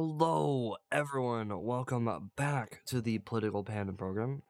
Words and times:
Hello, 0.00 0.76
everyone. 0.92 1.64
Welcome 1.64 2.30
back 2.36 2.82
to 2.86 3.00
the 3.00 3.18
Political 3.18 3.64
Panda 3.64 3.92
program. 3.92 4.42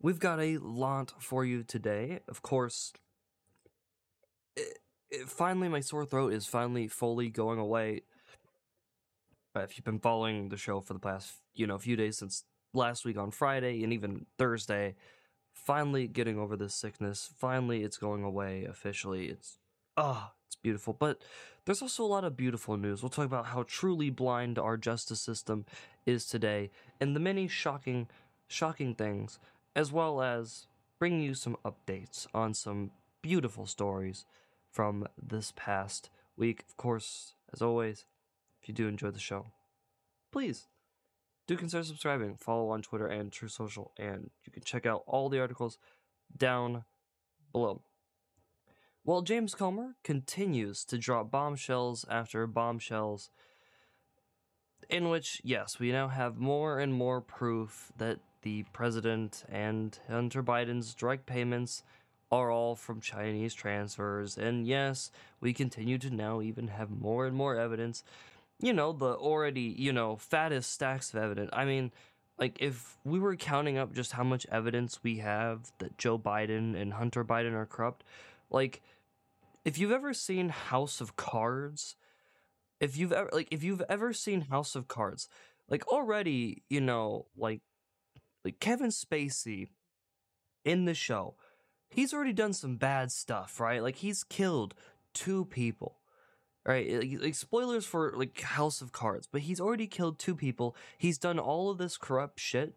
We've 0.00 0.20
got 0.20 0.38
a 0.38 0.58
lot 0.58 1.14
for 1.18 1.44
you 1.44 1.64
today. 1.64 2.20
Of 2.28 2.40
course, 2.40 2.92
it, 4.56 4.78
it, 5.10 5.28
finally, 5.28 5.66
my 5.68 5.80
sore 5.80 6.06
throat 6.06 6.32
is 6.32 6.46
finally 6.46 6.86
fully 6.86 7.30
going 7.30 7.58
away. 7.58 8.02
Uh, 9.56 9.62
if 9.62 9.76
you've 9.76 9.84
been 9.84 9.98
following 9.98 10.50
the 10.50 10.56
show 10.56 10.80
for 10.80 10.92
the 10.92 11.00
past, 11.00 11.40
you 11.52 11.66
know, 11.66 11.76
few 11.76 11.96
days 11.96 12.18
since 12.18 12.44
last 12.72 13.04
week 13.04 13.18
on 13.18 13.32
Friday 13.32 13.82
and 13.82 13.92
even 13.92 14.26
Thursday, 14.38 14.94
finally 15.52 16.06
getting 16.06 16.38
over 16.38 16.56
this 16.56 16.76
sickness. 16.76 17.28
Finally, 17.36 17.82
it's 17.82 17.98
going 17.98 18.22
away 18.22 18.66
officially. 18.66 19.26
It's 19.26 19.58
ah, 19.96 20.30
oh, 20.30 20.34
it's 20.46 20.56
beautiful. 20.56 20.92
But 20.92 21.22
there's 21.64 21.82
also 21.82 22.04
a 22.04 22.06
lot 22.06 22.24
of 22.24 22.36
beautiful 22.36 22.76
news. 22.76 23.02
We'll 23.02 23.10
talk 23.10 23.26
about 23.26 23.46
how 23.46 23.64
truly 23.64 24.10
blind 24.10 24.58
our 24.58 24.76
justice 24.76 25.20
system 25.20 25.66
is 26.04 26.26
today, 26.26 26.70
and 27.00 27.14
the 27.14 27.20
many 27.20 27.48
shocking, 27.48 28.08
shocking 28.48 28.94
things, 28.94 29.38
as 29.74 29.92
well 29.92 30.22
as 30.22 30.66
bring 30.98 31.20
you 31.20 31.34
some 31.34 31.56
updates 31.64 32.26
on 32.32 32.54
some 32.54 32.90
beautiful 33.22 33.66
stories 33.66 34.24
from 34.70 35.06
this 35.20 35.52
past 35.56 36.10
week. 36.36 36.64
Of 36.68 36.76
course, 36.76 37.34
as 37.52 37.60
always, 37.60 38.06
if 38.62 38.68
you 38.68 38.74
do 38.74 38.88
enjoy 38.88 39.10
the 39.10 39.18
show, 39.18 39.46
please 40.30 40.68
do 41.46 41.56
consider 41.56 41.84
subscribing. 41.84 42.36
Follow 42.36 42.70
on 42.70 42.82
Twitter 42.82 43.06
and 43.06 43.32
Truth 43.32 43.52
Social, 43.52 43.92
and 43.98 44.30
you 44.44 44.52
can 44.52 44.62
check 44.62 44.86
out 44.86 45.02
all 45.06 45.28
the 45.28 45.40
articles 45.40 45.78
down 46.36 46.84
below. 47.52 47.82
While 49.06 49.22
James 49.22 49.54
Comer 49.54 49.94
continues 50.02 50.84
to 50.86 50.98
drop 50.98 51.30
bombshells 51.30 52.04
after 52.10 52.44
bombshells, 52.48 53.30
in 54.90 55.10
which, 55.10 55.40
yes, 55.44 55.78
we 55.78 55.92
now 55.92 56.08
have 56.08 56.38
more 56.38 56.80
and 56.80 56.92
more 56.92 57.20
proof 57.20 57.92
that 57.98 58.18
the 58.42 58.64
president 58.72 59.44
and 59.48 59.96
Hunter 60.08 60.42
Biden's 60.42 60.92
direct 60.92 61.24
payments 61.24 61.84
are 62.32 62.50
all 62.50 62.74
from 62.74 63.00
Chinese 63.00 63.54
transfers. 63.54 64.36
And 64.36 64.66
yes, 64.66 65.12
we 65.40 65.52
continue 65.52 65.98
to 65.98 66.10
now 66.10 66.40
even 66.40 66.66
have 66.66 66.90
more 66.90 67.28
and 67.28 67.36
more 67.36 67.56
evidence. 67.56 68.02
You 68.58 68.72
know, 68.72 68.92
the 68.92 69.14
already, 69.14 69.72
you 69.78 69.92
know, 69.92 70.16
fattest 70.16 70.72
stacks 70.72 71.14
of 71.14 71.22
evidence. 71.22 71.50
I 71.52 71.64
mean, 71.64 71.92
like 72.40 72.56
if 72.60 72.98
we 73.04 73.20
were 73.20 73.36
counting 73.36 73.78
up 73.78 73.94
just 73.94 74.10
how 74.10 74.24
much 74.24 74.48
evidence 74.50 74.98
we 75.04 75.18
have 75.18 75.70
that 75.78 75.96
Joe 75.96 76.18
Biden 76.18 76.74
and 76.74 76.94
Hunter 76.94 77.24
Biden 77.24 77.52
are 77.52 77.66
corrupt, 77.66 78.02
like 78.50 78.82
if 79.66 79.78
you've 79.78 79.92
ever 79.92 80.14
seen 80.14 80.48
House 80.48 81.00
of 81.00 81.16
Cards, 81.16 81.96
if 82.80 82.96
you've 82.96 83.12
ever 83.12 83.28
like 83.32 83.48
if 83.50 83.64
you've 83.64 83.82
ever 83.88 84.12
seen 84.12 84.42
House 84.42 84.76
of 84.76 84.86
Cards, 84.86 85.28
like 85.68 85.86
already, 85.88 86.62
you 86.70 86.80
know, 86.80 87.26
like 87.36 87.62
like 88.44 88.60
Kevin 88.60 88.90
Spacey 88.90 89.66
in 90.64 90.84
the 90.84 90.94
show, 90.94 91.34
he's 91.90 92.14
already 92.14 92.32
done 92.32 92.52
some 92.52 92.76
bad 92.76 93.10
stuff, 93.10 93.58
right? 93.58 93.82
Like 93.82 93.96
he's 93.96 94.22
killed 94.22 94.74
two 95.12 95.44
people. 95.44 95.98
Right, 96.64 97.20
like, 97.22 97.36
spoilers 97.36 97.86
for 97.86 98.12
like 98.16 98.40
House 98.40 98.80
of 98.80 98.90
Cards, 98.90 99.28
but 99.30 99.42
he's 99.42 99.60
already 99.60 99.86
killed 99.86 100.18
two 100.18 100.34
people. 100.34 100.74
He's 100.98 101.16
done 101.16 101.38
all 101.38 101.70
of 101.70 101.78
this 101.78 101.96
corrupt 101.96 102.40
shit 102.40 102.74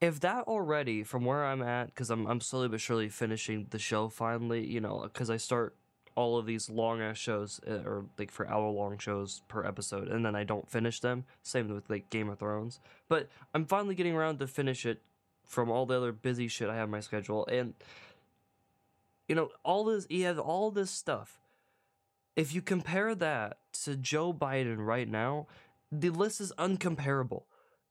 if 0.00 0.20
that 0.20 0.44
already 0.44 1.02
from 1.02 1.24
where 1.24 1.44
I'm 1.44 1.60
at, 1.62 1.86
because 1.86 2.10
I'm 2.10 2.26
I'm 2.26 2.40
slowly 2.40 2.68
but 2.68 2.80
surely 2.80 3.08
finishing 3.08 3.66
the 3.70 3.78
show 3.78 4.08
finally, 4.08 4.64
you 4.66 4.80
know, 4.80 5.00
because 5.02 5.28
I 5.28 5.36
start 5.36 5.76
all 6.14 6.38
of 6.38 6.46
these 6.46 6.68
long 6.68 7.00
ass 7.00 7.16
shows 7.16 7.60
uh, 7.68 7.88
or 7.88 8.04
like 8.18 8.30
for 8.30 8.48
hour 8.48 8.68
long 8.70 8.98
shows 8.98 9.42
per 9.48 9.64
episode 9.64 10.08
and 10.08 10.24
then 10.24 10.34
I 10.34 10.44
don't 10.44 10.70
finish 10.70 11.00
them. 11.00 11.24
Same 11.42 11.72
with 11.72 11.88
like 11.88 12.10
Game 12.10 12.28
of 12.28 12.38
Thrones. 12.38 12.80
But 13.08 13.28
I'm 13.54 13.66
finally 13.66 13.94
getting 13.94 14.14
around 14.14 14.38
to 14.40 14.46
finish 14.46 14.84
it 14.86 15.00
from 15.46 15.70
all 15.70 15.86
the 15.86 15.96
other 15.96 16.12
busy 16.12 16.48
shit 16.48 16.68
I 16.68 16.76
have 16.76 16.88
my 16.88 17.00
schedule 17.00 17.46
and 17.46 17.74
you 19.28 19.36
know, 19.36 19.50
all 19.64 19.84
this 19.84 20.06
he 20.08 20.22
has 20.22 20.38
all 20.38 20.70
this 20.70 20.90
stuff. 20.90 21.38
If 22.36 22.54
you 22.54 22.62
compare 22.62 23.14
that 23.14 23.58
to 23.84 23.96
Joe 23.96 24.32
Biden 24.32 24.78
right 24.78 25.08
now, 25.08 25.46
the 25.92 26.10
list 26.10 26.40
is 26.40 26.52
uncomparable. 26.58 27.42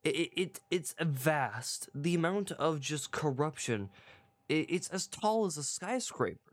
It, 0.04 0.16
it, 0.16 0.32
it 0.36 0.60
it's 0.72 0.96
vast. 1.00 1.90
The 1.94 2.16
amount 2.16 2.52
of 2.52 2.80
just 2.80 3.12
corruption, 3.12 3.90
it, 4.48 4.66
it's 4.70 4.90
as 4.90 5.08
tall 5.08 5.46
as 5.46 5.58
a 5.58 5.64
skyscraper 5.64 6.49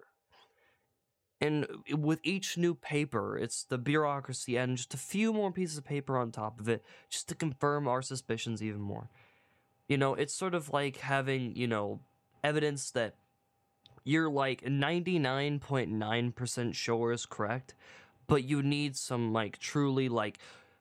and 1.41 1.65
uh, 1.65 1.97
with 1.97 2.21
each 2.23 2.57
new 2.57 2.75
paper, 2.75 3.37
it's 3.37 3.65
the 3.65 3.79
bureaucracy 3.79 4.57
and 4.57 4.77
just 4.77 4.95
a 4.95 4.99
few 4.99 5.33
more 5.33 5.51
pieces 5.53 5.79
of 5.79 5.85
paper 5.85 6.17
on 6.17 6.31
top 6.33 6.61
of 6.61 6.69
it 6.69 6.85
just 7.11 7.29
to 7.29 7.35
confirm 7.35 7.89
our 7.89 8.03
suspicions 8.03 8.63
even 8.63 8.81
more. 8.81 9.11
You 9.89 9.99
know, 9.99 10.15
it's 10.15 10.35
sort 10.35 10.55
of 10.55 10.71
like 10.71 10.97
having, 10.97 11.55
you 11.55 11.67
know, 11.67 12.01
evidence 12.43 12.91
that 12.93 13.17
you're 14.05 14.31
like 14.31 14.63
99.9% 14.63 16.75
sure 16.75 17.13
is 17.13 17.27
correct, 17.27 17.75
but 18.27 18.45
you 18.45 18.63
need 18.63 18.97
some 18.97 19.31
like 19.33 19.59
truly 19.59 20.09
like 20.09 20.39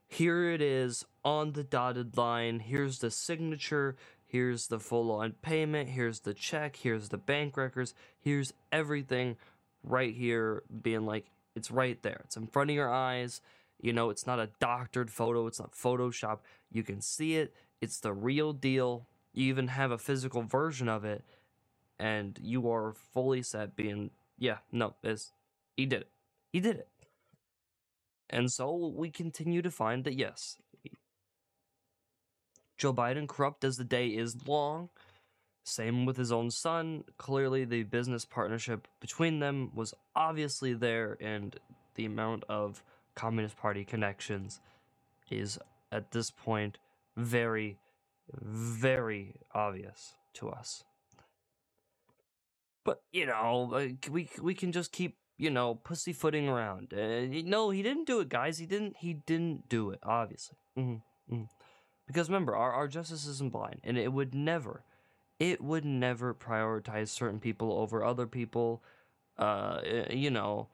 here 0.08 0.52
it 0.52 0.62
is 0.62 1.06
on 1.24 1.54
the 1.54 1.64
dotted 1.64 2.16
line, 2.18 2.60
here's 2.60 3.00
the 3.00 3.10
signature, 3.10 3.96
here's 4.26 4.68
the 4.68 4.80
full 4.80 5.12
on 5.12 5.34
payment, 5.42 5.90
here's 5.90 6.20
the 6.22 6.34
check, 6.34 6.78
here's 6.78 7.10
the 7.10 7.18
bank 7.18 7.58
records, 7.58 7.94
here's 8.20 8.54
everything 8.72 9.36
right 9.86 10.14
here 10.14 10.64
being 10.82 11.06
like 11.06 11.28
it's 11.56 11.72
right 11.72 12.02
there. 12.04 12.22
It's 12.26 12.38
in 12.38 12.48
front 12.48 12.70
of 12.72 12.76
your 12.76 12.94
eyes. 12.94 13.42
You 13.82 13.94
know 13.94 14.10
it's 14.10 14.28
not 14.28 14.40
a 14.40 14.50
doctored 14.60 15.12
photo. 15.12 15.48
It's 15.48 15.60
not 15.60 15.74
photoshop. 15.74 16.40
You 16.72 16.84
can 16.84 17.02
see 17.02 17.36
it. 17.36 17.54
It's 17.82 18.00
the 18.00 18.14
real 18.14 18.54
deal. 18.54 19.08
You 19.34 19.46
even 19.46 19.70
have 19.70 19.92
a 19.92 19.98
physical 19.98 20.44
version 20.44 20.90
of 20.90 21.06
it 21.06 21.24
and 22.00 22.40
you 22.42 22.70
are 22.72 22.94
fully 22.94 23.42
set 23.42 23.76
being 23.76 24.12
yeah 24.38 24.58
no 24.72 24.96
it's 25.04 25.32
he 25.78 25.86
did 25.86 26.02
it. 26.02 26.10
He 26.52 26.60
did 26.62 26.78
it. 26.78 26.88
And 28.30 28.52
so 28.52 28.76
we 28.96 29.10
continue 29.10 29.62
to 29.62 29.72
find 29.72 30.04
that 30.04 30.16
yes 30.16 30.58
joe 32.78 32.94
biden 32.94 33.28
corrupt 33.28 33.64
as 33.64 33.78
the 33.78 33.84
day 33.84 34.08
is 34.08 34.48
long 34.48 34.90
same 35.66 36.06
with 36.06 36.16
his 36.16 36.32
own 36.32 36.52
son. 36.52 37.04
Clearly, 37.18 37.66
the 37.66 37.84
business 37.84 38.24
partnership 38.24 38.88
between 39.00 39.40
them 39.40 39.72
was 39.74 39.96
obviously 40.16 40.74
there, 40.74 41.18
and 41.20 41.60
the 41.96 42.06
amount 42.06 42.44
of 42.48 42.84
Communist 43.16 43.58
Party 43.58 43.84
connections 43.84 44.62
is 45.32 45.58
at 45.92 46.12
this 46.12 46.30
point 46.30 46.78
very, 47.18 47.80
very 48.32 49.34
obvious 49.56 50.14
to 50.36 50.50
us. 50.50 50.84
But 52.84 53.02
you 53.12 53.26
know, 53.26 53.90
we 54.12 54.30
we 54.40 54.54
can 54.54 54.72
just 54.72 54.92
keep 54.92 55.18
you 55.36 55.50
know 55.50 55.74
pussyfooting 55.74 56.48
around. 56.48 56.94
Uh, 56.94 57.26
no, 57.44 57.72
he 57.72 57.82
didn't 57.82 58.06
do 58.06 58.20
it, 58.20 58.30
guys. 58.30 58.60
He 58.60 58.68
didn't. 58.68 58.98
He 58.98 59.14
didn't 59.14 59.68
do 59.68 59.90
it. 59.90 60.00
Obviously, 60.04 60.58
mm-hmm. 60.78 61.34
Mm-hmm. 61.34 61.46
because 62.06 62.30
remember, 62.30 62.56
our 62.56 62.72
our 62.72 62.88
justice 62.88 63.26
isn't 63.26 63.52
blind, 63.52 63.82
and 63.84 63.98
it 63.98 64.14
would 64.14 64.36
never 64.36 64.84
it 65.40 65.62
would 65.62 65.86
never 65.86 66.34
prioritize 66.34 67.10
certain 67.10 67.40
people 67.40 67.74
over 67.74 68.04
other 68.04 68.28
people. 68.28 68.82
Uh, 69.38 69.82
eh, 69.84 70.14
you 70.14 70.30
know, 70.30 70.68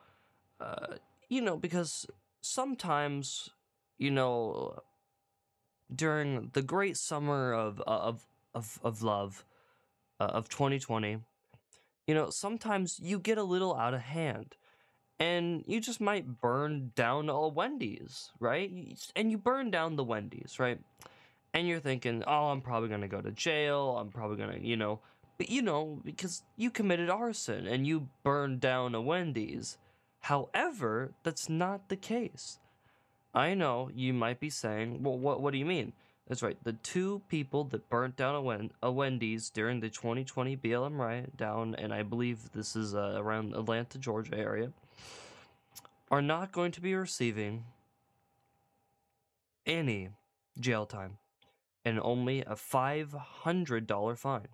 uh, 0.60 0.96
you 1.30 1.42
know, 1.42 1.58
because 1.58 2.06
sometimes, 2.42 3.50
you 3.98 4.12
know, 4.12 4.80
during 5.94 6.52
the 6.54 6.62
great 6.62 6.98
summer 6.98 7.54
of 7.54 7.82
of 7.82 8.28
of 8.54 8.80
of 8.84 9.02
love 9.02 9.46
uh, 10.20 10.26
of 10.26 10.50
2020, 10.50 11.20
you 12.08 12.14
know, 12.14 12.30
sometimes 12.30 13.00
you 13.02 13.20
get 13.20 13.38
a 13.38 13.44
little 13.44 13.76
out 13.76 13.94
of 13.94 14.02
hand. 14.02 14.56
And 15.20 15.64
you 15.68 15.80
just 15.80 16.02
might 16.02 16.42
burn 16.42 16.94
down 16.96 17.30
a 17.30 17.48
Wendy's, 17.48 18.32
right? 18.40 18.72
And 19.16 19.30
you 19.30 19.38
burn 19.38 19.70
down 19.70 19.96
the 19.96 20.04
Wendy's, 20.04 20.58
right? 20.58 20.80
And 21.54 21.68
you're 21.68 21.80
thinking, 21.80 22.24
oh, 22.26 22.50
I'm 22.50 22.62
probably 22.62 22.90
going 22.90 23.02
to 23.02 23.08
go 23.08 23.22
to 23.22 23.32
jail. 23.32 23.98
I'm 24.00 24.10
probably 24.10 24.38
going 24.38 24.62
to, 24.62 24.66
you 24.66 24.78
know, 24.78 25.00
but 25.38 25.50
you 25.50 25.62
know, 25.62 26.00
because 26.04 26.44
you 26.56 26.70
committed 26.70 27.10
arson 27.10 27.68
and 27.68 27.86
you 27.86 28.10
burned 28.24 28.62
down 28.62 28.96
a 28.96 29.02
Wendy's. 29.02 29.78
However, 30.22 31.14
that's 31.24 31.50
not 31.50 31.90
the 31.90 31.96
case. 31.96 32.60
I 33.34 33.54
know 33.54 33.90
you 33.94 34.14
might 34.14 34.40
be 34.40 34.50
saying, 34.50 35.04
well, 35.04 35.18
what, 35.18 35.42
what 35.42 35.52
do 35.52 35.58
you 35.58 35.66
mean? 35.66 35.94
That's 36.28 36.44
right. 36.44 36.58
The 36.64 36.74
two 36.74 37.24
people 37.28 37.64
that 37.66 37.90
burnt 37.90 38.16
down 38.16 38.36
a, 38.36 38.42
Wen- 38.42 38.72
a 38.82 38.92
Wendy's 38.92 39.50
during 39.50 39.80
the 39.80 39.90
2020 39.90 40.56
BLM 40.58 40.98
riot 40.98 41.36
down, 41.36 41.76
and 41.76 41.94
I 41.94 42.04
believe 42.04 42.52
this 42.54 42.76
is 42.76 42.94
uh, 42.94 43.16
around 43.18 43.56
Atlanta, 43.56 43.98
Georgia 43.98 44.38
area, 44.38 44.72
are 46.10 46.22
not 46.22 46.52
going 46.52 46.72
to 46.74 46.82
be 46.82 46.94
receiving 46.94 47.66
any 49.66 50.10
jail 50.60 50.86
time 50.86 51.18
and 51.84 52.00
only 52.02 52.42
a 52.42 52.56
$500 52.56 54.18
fine. 54.18 54.48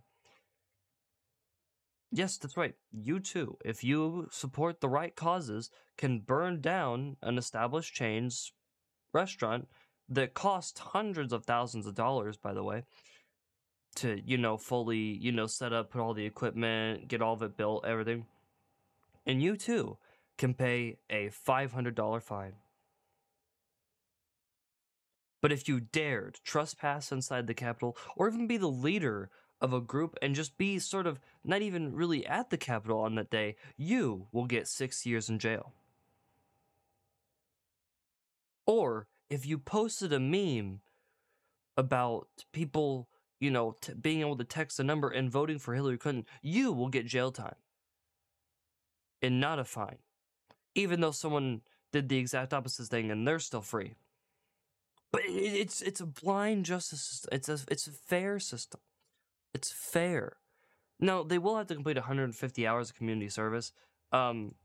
Yes, 2.12 2.38
that's 2.38 2.56
right. 2.56 2.76
You 2.92 3.20
too, 3.20 3.58
if 3.66 3.84
you 3.84 4.28
support 4.32 4.80
the 4.80 4.88
right 4.88 5.16
causes, 5.16 5.70
can 5.98 6.20
burn 6.20 6.62
down 6.62 7.18
an 7.22 7.38
established 7.38 7.94
chain's 7.94 8.54
restaurant 9.14 9.68
that 10.08 10.34
cost 10.34 10.80
hundreds 10.80 11.34
of 11.34 11.46
thousands 11.46 11.86
of 11.86 11.96
dollars, 11.96 12.38
by 12.38 12.54
the 12.54 12.64
way, 12.64 12.84
to, 13.96 14.22
you 14.26 14.38
know, 14.38 14.58
fully, 14.58 14.98
you 14.98 15.34
know, 15.34 15.48
set 15.48 15.74
up, 15.74 15.92
put 15.92 16.00
all 16.00 16.14
the 16.14 16.26
equipment, 16.26 17.10
get 17.10 17.22
all 17.22 17.34
of 17.34 17.42
it 17.42 17.58
built, 17.58 17.86
everything. 17.86 18.26
And 19.26 19.42
you 19.42 19.58
too 19.58 19.98
can 20.38 20.54
pay 20.54 21.00
a 21.10 21.30
$500 21.30 22.22
fine. 22.22 22.54
But 25.42 25.52
if 25.52 25.68
you 25.68 25.80
dared 25.80 26.40
trespass 26.44 27.12
inside 27.12 27.48
the 27.48 27.54
Capitol, 27.54 27.96
or 28.16 28.28
even 28.28 28.48
be 28.48 28.58
the 28.58 28.68
leader 28.68 29.30
of 29.60 29.74
a 29.74 29.82
group 29.82 30.18
and 30.22 30.36
just 30.36 30.58
be 30.58 30.80
sort 30.80 31.08
of 31.08 31.20
not 31.44 31.62
even 31.62 31.94
really 31.94 32.26
at 32.26 32.50
the 32.50 32.58
Capitol 32.58 33.00
on 33.00 33.16
that 33.16 33.30
day, 33.30 33.56
you 33.76 34.28
will 34.32 34.46
get 34.46 34.68
six 34.68 35.06
years 35.06 35.30
in 35.30 35.40
jail. 35.40 35.74
Or 38.66 39.08
if 39.30 39.46
you 39.46 39.58
posted 39.58 40.12
a 40.14 40.20
meme 40.20 40.82
about 41.78 42.28
people, 42.52 43.08
you 43.40 43.50
know, 43.52 43.76
t- 43.80 43.94
being 43.94 44.22
able 44.22 44.38
to 44.38 44.44
text 44.44 44.80
a 44.80 44.84
number 44.84 45.10
and 45.10 45.32
voting 45.32 45.60
for 45.60 45.74
Hillary 45.74 45.98
Clinton, 45.98 46.26
you 46.42 46.72
will 46.72 46.90
get 46.90 47.06
jail 47.06 47.32
time 47.32 47.56
and 49.22 49.40
not 49.40 49.60
a 49.60 49.64
fine, 49.64 49.98
even 50.76 51.02
though 51.02 51.12
someone 51.12 51.62
did 51.92 52.10
the 52.10 52.18
exact 52.18 52.54
opposite 52.54 52.88
thing 52.88 53.10
and 53.10 53.28
they're 53.28 53.40
still 53.40 53.62
free. 53.62 53.96
But 55.12 55.24
it, 55.24 55.32
it's 55.32 55.82
it's 55.82 56.02
a 56.02 56.06
blind 56.06 56.66
justice 56.66 57.02
system. 57.02 57.30
It's 57.32 57.50
a 57.50 57.60
it's 57.70 57.88
a 57.88 57.92
fair 57.92 58.40
system. 58.40 58.82
It's 59.54 59.72
fair. 59.72 60.38
Now 61.00 61.24
they 61.24 61.38
will 61.38 61.58
have 61.58 61.68
to 61.68 61.76
complete 61.76 61.98
150 61.98 62.68
hours 62.68 62.90
of 62.90 62.96
community 62.96 63.30
service. 63.30 63.72
Um, 64.12 64.56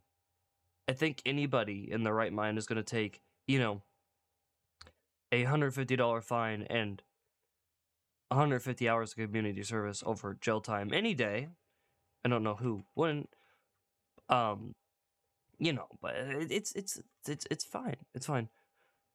I 0.89 0.93
think 0.93 1.23
anybody 1.25 1.89
in 1.91 2.03
their 2.03 2.15
right 2.15 2.33
mind 2.33 2.59
is 2.59 2.67
going 2.67 2.77
to 2.77 2.83
take 2.83 3.21
you 3.47 3.59
know 3.59 3.83
a 5.33 5.44
$150 5.44 6.23
fine 6.23 6.62
and 6.69 7.03
150 8.29 8.88
hours 8.88 9.12
of 9.12 9.17
community 9.17 9.62
service 9.62 10.03
over 10.06 10.37
jail 10.41 10.61
time 10.61 10.93
any 10.93 11.15
day. 11.15 11.49
I 12.25 12.29
don't 12.29 12.43
know 12.43 12.55
who 12.55 12.85
wouldn't. 12.95 13.31
Um, 14.29 14.75
you 15.59 15.73
know, 15.73 15.87
but 16.00 16.15
it's 16.17 16.73
it's 16.73 17.00
it's 17.29 17.47
it's 17.50 17.65
fine. 17.65 17.97
It's 18.15 18.27
fine. 18.27 18.49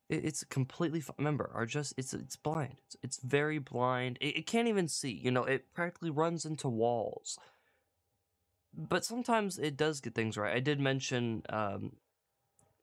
It's 0.09 0.43
completely. 0.45 1.03
Remember, 1.17 1.51
our 1.53 1.65
just 1.65 1.93
it's 1.97 2.13
it's 2.13 2.37
blind. 2.37 2.75
It's, 2.85 2.95
it's 3.03 3.17
very 3.17 3.59
blind. 3.59 4.17
It, 4.21 4.37
it 4.37 4.47
can't 4.47 4.69
even 4.69 4.87
see. 4.87 5.11
You 5.11 5.31
know, 5.31 5.43
it 5.43 5.73
practically 5.73 6.09
runs 6.09 6.45
into 6.45 6.69
walls. 6.69 7.37
But 8.73 9.03
sometimes 9.03 9.57
it 9.57 9.75
does 9.75 9.99
get 9.99 10.15
things 10.15 10.37
right. 10.37 10.55
I 10.55 10.59
did 10.59 10.79
mention 10.79 11.43
um, 11.49 11.93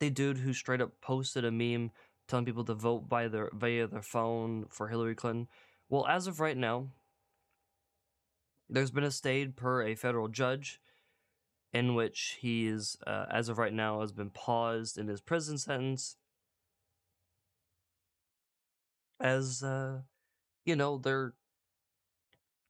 the 0.00 0.11
dude 0.11 0.38
who 0.38 0.53
straight 0.53 0.81
up 0.81 1.00
posted 1.00 1.44
a 1.44 1.50
meme 1.50 1.93
telling 2.29 2.44
people 2.44 2.65
to 2.65 2.75
vote 2.75 3.09
by 3.09 3.29
their 3.29 3.50
via 3.55 3.87
their 3.87 4.03
phone 4.03 4.67
for 4.69 4.88
Hillary 4.88 5.15
Clinton. 5.15 5.49
Well, 5.88 6.06
as 6.06 6.26
of 6.26 6.41
right 6.41 6.56
now, 6.56 6.88
there's 8.69 8.91
been 8.91 9.05
a 9.05 9.11
stay 9.11 9.47
per 9.47 9.82
a 9.82 9.94
federal 9.94 10.29
judge 10.29 10.81
in 11.73 11.94
which 11.94 12.38
he's, 12.41 12.97
uh, 13.06 13.26
as 13.31 13.49
of 13.49 13.59
right 13.59 13.73
now, 13.73 14.00
has 14.00 14.12
been 14.12 14.31
paused 14.31 14.97
in 14.97 15.09
his 15.09 15.21
prison 15.21 15.59
sentence. 15.59 16.17
As, 19.20 19.62
uh, 19.62 20.00
you 20.64 20.76
know, 20.76 20.99
they're 20.99 21.34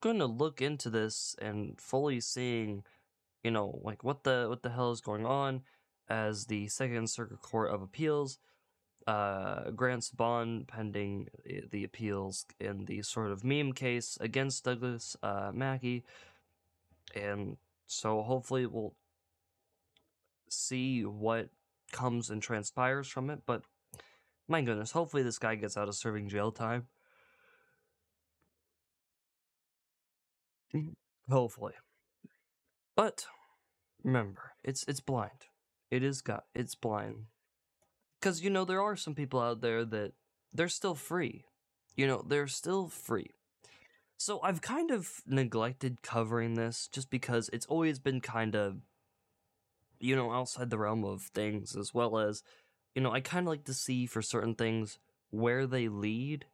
going 0.00 0.18
to 0.18 0.26
look 0.26 0.60
into 0.60 0.90
this 0.90 1.34
and 1.40 1.80
fully 1.80 2.20
seeing, 2.20 2.84
you 3.42 3.50
know, 3.50 3.80
like 3.82 4.04
what 4.04 4.24
the 4.24 4.46
what 4.48 4.62
the 4.62 4.70
hell 4.70 4.92
is 4.92 5.00
going 5.00 5.26
on, 5.26 5.62
as 6.08 6.46
the 6.46 6.68
Second 6.68 7.08
Circuit 7.08 7.40
Court 7.40 7.70
of 7.70 7.82
Appeals 7.82 8.38
uh, 9.06 9.70
grants 9.70 10.10
bond 10.10 10.68
pending 10.68 11.28
the 11.70 11.84
appeals 11.84 12.46
in 12.60 12.84
the 12.86 13.02
sort 13.02 13.30
of 13.30 13.44
meme 13.44 13.72
case 13.72 14.16
against 14.20 14.64
Douglass 14.64 15.16
uh, 15.22 15.50
Mackey. 15.52 16.04
And 17.14 17.56
so 17.86 18.22
hopefully 18.22 18.66
we'll 18.66 18.94
see 20.48 21.02
what 21.02 21.48
comes 21.92 22.30
and 22.30 22.42
transpires 22.42 23.08
from 23.08 23.30
it. 23.30 23.40
But 23.46 23.62
my 24.48 24.62
goodness, 24.62 24.92
hopefully 24.92 25.22
this 25.22 25.38
guy 25.38 25.54
gets 25.54 25.76
out 25.76 25.88
of 25.88 25.94
serving 25.94 26.28
jail 26.28 26.52
time. 26.52 26.86
Hopefully. 31.30 31.72
But 32.96 33.26
remember, 34.02 34.52
it's 34.62 34.84
it's 34.86 35.00
blind. 35.00 35.46
It 35.90 36.02
is 36.02 36.20
got 36.20 36.44
it's 36.54 36.74
blind 36.74 37.26
because 38.24 38.42
you 38.42 38.48
know 38.48 38.64
there 38.64 38.80
are 38.80 38.96
some 38.96 39.14
people 39.14 39.38
out 39.38 39.60
there 39.60 39.84
that 39.84 40.12
they're 40.50 40.66
still 40.66 40.94
free 40.94 41.44
you 41.94 42.06
know 42.06 42.24
they're 42.26 42.46
still 42.46 42.88
free 42.88 43.30
so 44.16 44.40
i've 44.42 44.62
kind 44.62 44.90
of 44.90 45.20
neglected 45.26 46.00
covering 46.00 46.54
this 46.54 46.88
just 46.90 47.10
because 47.10 47.50
it's 47.52 47.66
always 47.66 47.98
been 47.98 48.22
kind 48.22 48.56
of 48.56 48.78
you 50.00 50.16
know 50.16 50.32
outside 50.32 50.70
the 50.70 50.78
realm 50.78 51.04
of 51.04 51.20
things 51.34 51.76
as 51.76 51.92
well 51.92 52.18
as 52.18 52.42
you 52.94 53.02
know 53.02 53.12
i 53.12 53.20
kind 53.20 53.46
of 53.46 53.50
like 53.50 53.64
to 53.64 53.74
see 53.74 54.06
for 54.06 54.22
certain 54.22 54.54
things 54.54 54.98
where 55.30 55.66
they 55.66 55.88
lead. 55.88 56.46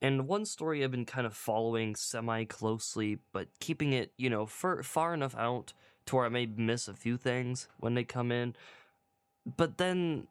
And 0.00 0.26
one 0.26 0.46
story 0.46 0.82
i've 0.82 0.90
been 0.90 1.04
kind 1.04 1.26
of 1.26 1.34
following 1.34 1.94
semi 1.94 2.44
closely 2.44 3.18
but 3.32 3.48
keeping 3.60 3.92
it 3.92 4.12
you 4.16 4.30
know 4.30 4.46
far, 4.46 4.82
far 4.82 5.14
enough 5.14 5.36
out 5.36 5.72
to 6.06 6.16
where 6.16 6.26
i 6.26 6.28
may 6.28 6.46
miss 6.46 6.88
a 6.88 6.94
few 6.94 7.16
things 7.16 7.68
when 7.78 7.94
they 7.94 8.04
come 8.04 8.32
in. 8.32 8.56
But 9.56 9.78
then 9.78 10.26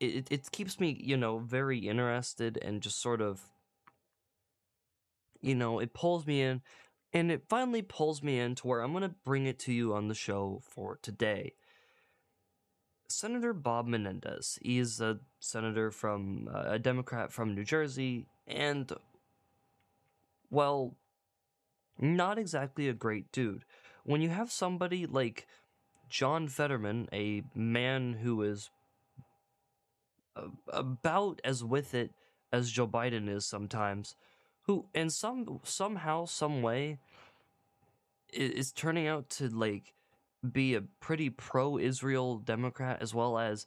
it 0.00 0.28
it 0.30 0.50
keeps 0.50 0.78
me 0.78 1.00
you 1.02 1.16
know 1.16 1.38
very 1.38 1.78
interested 1.78 2.58
and 2.62 2.82
just 2.82 3.00
sort 3.00 3.20
of 3.20 3.48
you 5.40 5.54
know 5.54 5.78
it 5.78 5.94
pulls 5.94 6.26
me 6.26 6.42
in 6.42 6.60
and 7.12 7.30
it 7.30 7.44
finally 7.48 7.82
pulls 7.82 8.22
me 8.22 8.38
in 8.38 8.54
to 8.54 8.66
where 8.66 8.80
i'm 8.80 8.92
going 8.92 9.02
to 9.02 9.14
bring 9.24 9.46
it 9.46 9.58
to 9.58 9.72
you 9.72 9.94
on 9.94 10.08
the 10.08 10.14
show 10.14 10.60
for 10.62 10.98
today 11.02 11.52
senator 13.08 13.52
bob 13.52 13.86
menendez. 13.86 14.58
Is 14.62 15.00
a 15.00 15.18
senator 15.40 15.90
from 15.90 16.48
uh, 16.52 16.64
a 16.66 16.78
democrat 16.78 17.32
from 17.32 17.54
new 17.54 17.64
jersey 17.64 18.26
and 18.46 18.92
well 20.50 20.94
not 21.98 22.38
exactly 22.38 22.88
a 22.88 22.92
great 22.92 23.32
dude. 23.32 23.64
When 24.04 24.20
you 24.20 24.28
have 24.28 24.50
somebody 24.50 25.06
like 25.06 25.46
john 26.08 26.46
fetterman 26.46 27.08
a 27.12 27.42
man 27.52 28.12
who 28.12 28.40
is 28.42 28.70
about 30.68 31.40
as 31.44 31.64
with 31.64 31.94
it 31.94 32.12
as 32.52 32.70
Joe 32.70 32.86
Biden 32.86 33.28
is 33.28 33.44
sometimes, 33.44 34.14
who 34.62 34.86
in 34.94 35.10
some 35.10 35.60
somehow 35.64 36.26
some 36.26 36.62
way 36.62 36.98
is 38.32 38.72
turning 38.72 39.06
out 39.06 39.30
to 39.30 39.48
like 39.48 39.94
be 40.52 40.74
a 40.74 40.82
pretty 41.00 41.30
pro-Israel 41.30 42.38
Democrat 42.38 42.98
as 43.00 43.14
well 43.14 43.38
as 43.38 43.66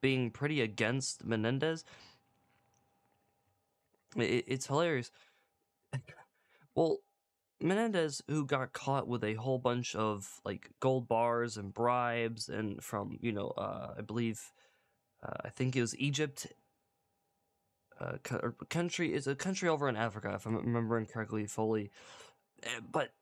being 0.00 0.30
pretty 0.30 0.60
against 0.60 1.24
Menendez. 1.24 1.84
it's 4.16 4.66
hilarious. 4.66 5.10
well, 6.74 7.00
Menendez, 7.60 8.22
who 8.28 8.44
got 8.44 8.72
caught 8.72 9.08
with 9.08 9.24
a 9.24 9.34
whole 9.34 9.58
bunch 9.58 9.94
of 9.94 10.40
like 10.44 10.70
gold 10.80 11.08
bars 11.08 11.56
and 11.56 11.72
bribes, 11.72 12.48
and 12.48 12.82
from 12.82 13.18
you 13.20 13.32
know, 13.32 13.48
uh, 13.56 13.94
I 13.98 14.02
believe 14.02 14.52
uh, 15.22 15.32
I 15.44 15.48
think 15.48 15.74
it 15.74 15.80
was 15.80 15.96
Egypt. 15.98 16.46
Uh, 17.98 18.18
country 18.68 19.14
is 19.14 19.26
a 19.26 19.34
country 19.34 19.70
over 19.70 19.88
in 19.88 19.96
Africa, 19.96 20.32
if 20.34 20.44
I'm 20.44 20.56
remembering 20.56 21.06
correctly 21.06 21.46
fully. 21.46 21.90
Eh, 22.62 22.80
but 22.92 23.12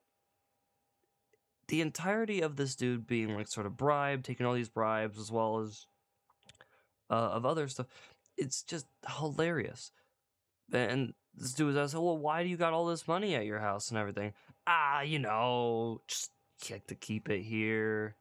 the 1.68 1.80
entirety 1.80 2.40
of 2.40 2.56
this 2.56 2.74
dude 2.74 3.06
being 3.06 3.34
like 3.34 3.48
sort 3.48 3.66
of 3.66 3.76
bribed, 3.76 4.24
taking 4.24 4.46
all 4.46 4.54
these 4.54 4.68
bribes 4.68 5.18
as 5.18 5.30
well 5.30 5.60
as 5.60 5.86
uh, 7.10 7.14
of 7.14 7.46
other 7.46 7.68
stuff, 7.68 7.86
it's 8.36 8.62
just 8.62 8.86
hilarious. 9.18 9.92
And 10.72 11.14
this 11.34 11.52
dude 11.52 11.74
was 11.74 11.94
like, 11.94 12.02
"Well, 12.02 12.18
why 12.18 12.42
do 12.42 12.48
you 12.48 12.56
got 12.56 12.72
all 12.72 12.86
this 12.86 13.06
money 13.08 13.34
at 13.34 13.46
your 13.46 13.58
house 13.58 13.90
and 13.90 13.98
everything?" 13.98 14.32
Ah, 14.66 15.02
you 15.02 15.18
know, 15.18 16.00
just 16.08 16.30
like 16.70 16.86
to 16.86 16.94
keep 16.94 17.28
it 17.28 17.42
here. 17.42 18.16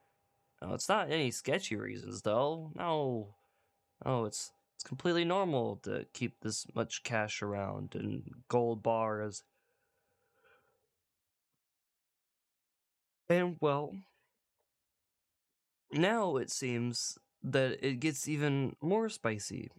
No, 0.62 0.74
it's 0.74 0.90
not 0.90 1.12
any 1.12 1.32
sketchy 1.32 1.76
reasons 1.76 2.22
though. 2.22 2.72
No, 2.76 3.36
oh, 4.06 4.26
it's 4.26 4.52
it's 4.76 4.84
completely 4.84 5.24
normal 5.26 5.78
to 5.84 6.06
keep 6.14 6.42
this 6.42 6.66
much 6.76 7.04
cash 7.04 7.42
around 7.42 7.96
and 7.96 8.24
gold 8.50 8.84
bars. 8.84 9.44
And 13.30 13.58
well, 13.62 13.96
now 15.92 16.38
it 16.38 16.50
seems 16.50 17.18
that 17.44 17.86
it 17.86 18.00
gets 18.00 18.28
even 18.28 18.76
more 18.82 19.10
spicy. 19.10 19.70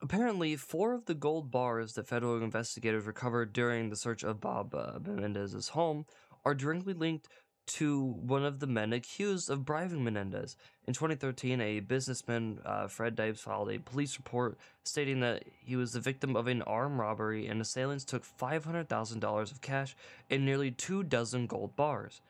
Apparently, 0.00 0.54
four 0.56 0.94
of 0.94 1.06
the 1.06 1.14
gold 1.14 1.50
bars 1.50 1.94
that 1.94 2.06
federal 2.06 2.40
investigators 2.42 3.04
recovered 3.04 3.52
during 3.52 3.90
the 3.90 3.96
search 3.96 4.22
of 4.22 4.40
Bob 4.40 4.74
uh, 4.74 4.98
Menendez's 5.04 5.70
home 5.70 6.06
are 6.44 6.54
directly 6.54 6.94
linked 6.94 7.28
to 7.66 8.02
one 8.02 8.44
of 8.44 8.60
the 8.60 8.66
men 8.66 8.92
accused 8.92 9.50
of 9.50 9.64
bribing 9.64 10.02
Menendez. 10.02 10.56
In 10.86 10.94
2013, 10.94 11.60
a 11.60 11.80
businessman, 11.80 12.60
uh, 12.64 12.86
Fred 12.88 13.14
Daibes, 13.14 13.40
filed 13.40 13.70
a 13.70 13.78
police 13.78 14.16
report 14.16 14.56
stating 14.84 15.20
that 15.20 15.44
he 15.60 15.76
was 15.76 15.92
the 15.92 16.00
victim 16.00 16.34
of 16.34 16.46
an 16.46 16.62
armed 16.62 16.98
robbery 16.98 17.46
and 17.46 17.60
assailants 17.60 18.04
took 18.04 18.24
$500,000 18.24 19.52
of 19.52 19.60
cash 19.60 19.94
and 20.30 20.46
nearly 20.46 20.70
two 20.70 21.02
dozen 21.02 21.46
gold 21.46 21.76
bars. 21.76 22.22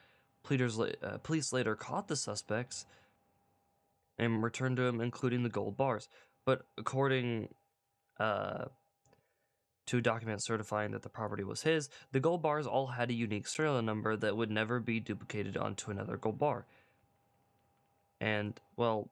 Uh, 0.51 1.19
police 1.23 1.53
later 1.53 1.75
caught 1.75 2.09
the 2.09 2.17
suspects 2.17 2.87
and 4.19 4.43
returned 4.43 4.77
to 4.77 4.85
him, 4.85 5.01
including 5.01 5.43
the 5.43 5.49
gold 5.49 5.77
bars. 5.77 6.09
But 6.45 6.63
according 6.77 7.49
uh, 8.19 8.67
to 9.87 10.01
documents 10.01 10.47
certifying 10.47 10.93
that 10.93 11.03
the 11.03 11.09
property 11.09 11.45
was 11.45 11.63
his, 11.63 11.89
the 12.13 12.21
gold 12.21 12.43
bars 12.43 12.67
all 12.67 12.89
had 12.89 13.11
a 13.11 13.15
unique 13.15 13.47
serial 13.47 13.81
number 13.83 14.17
that 14.17 14.37
would 14.37 14.51
never 14.51 14.81
be 14.81 15.01
duplicated 15.01 15.57
onto 15.57 15.91
another 15.91 16.17
gold 16.17 16.39
bar. 16.39 16.67
And, 18.21 18.59
well, 18.77 19.09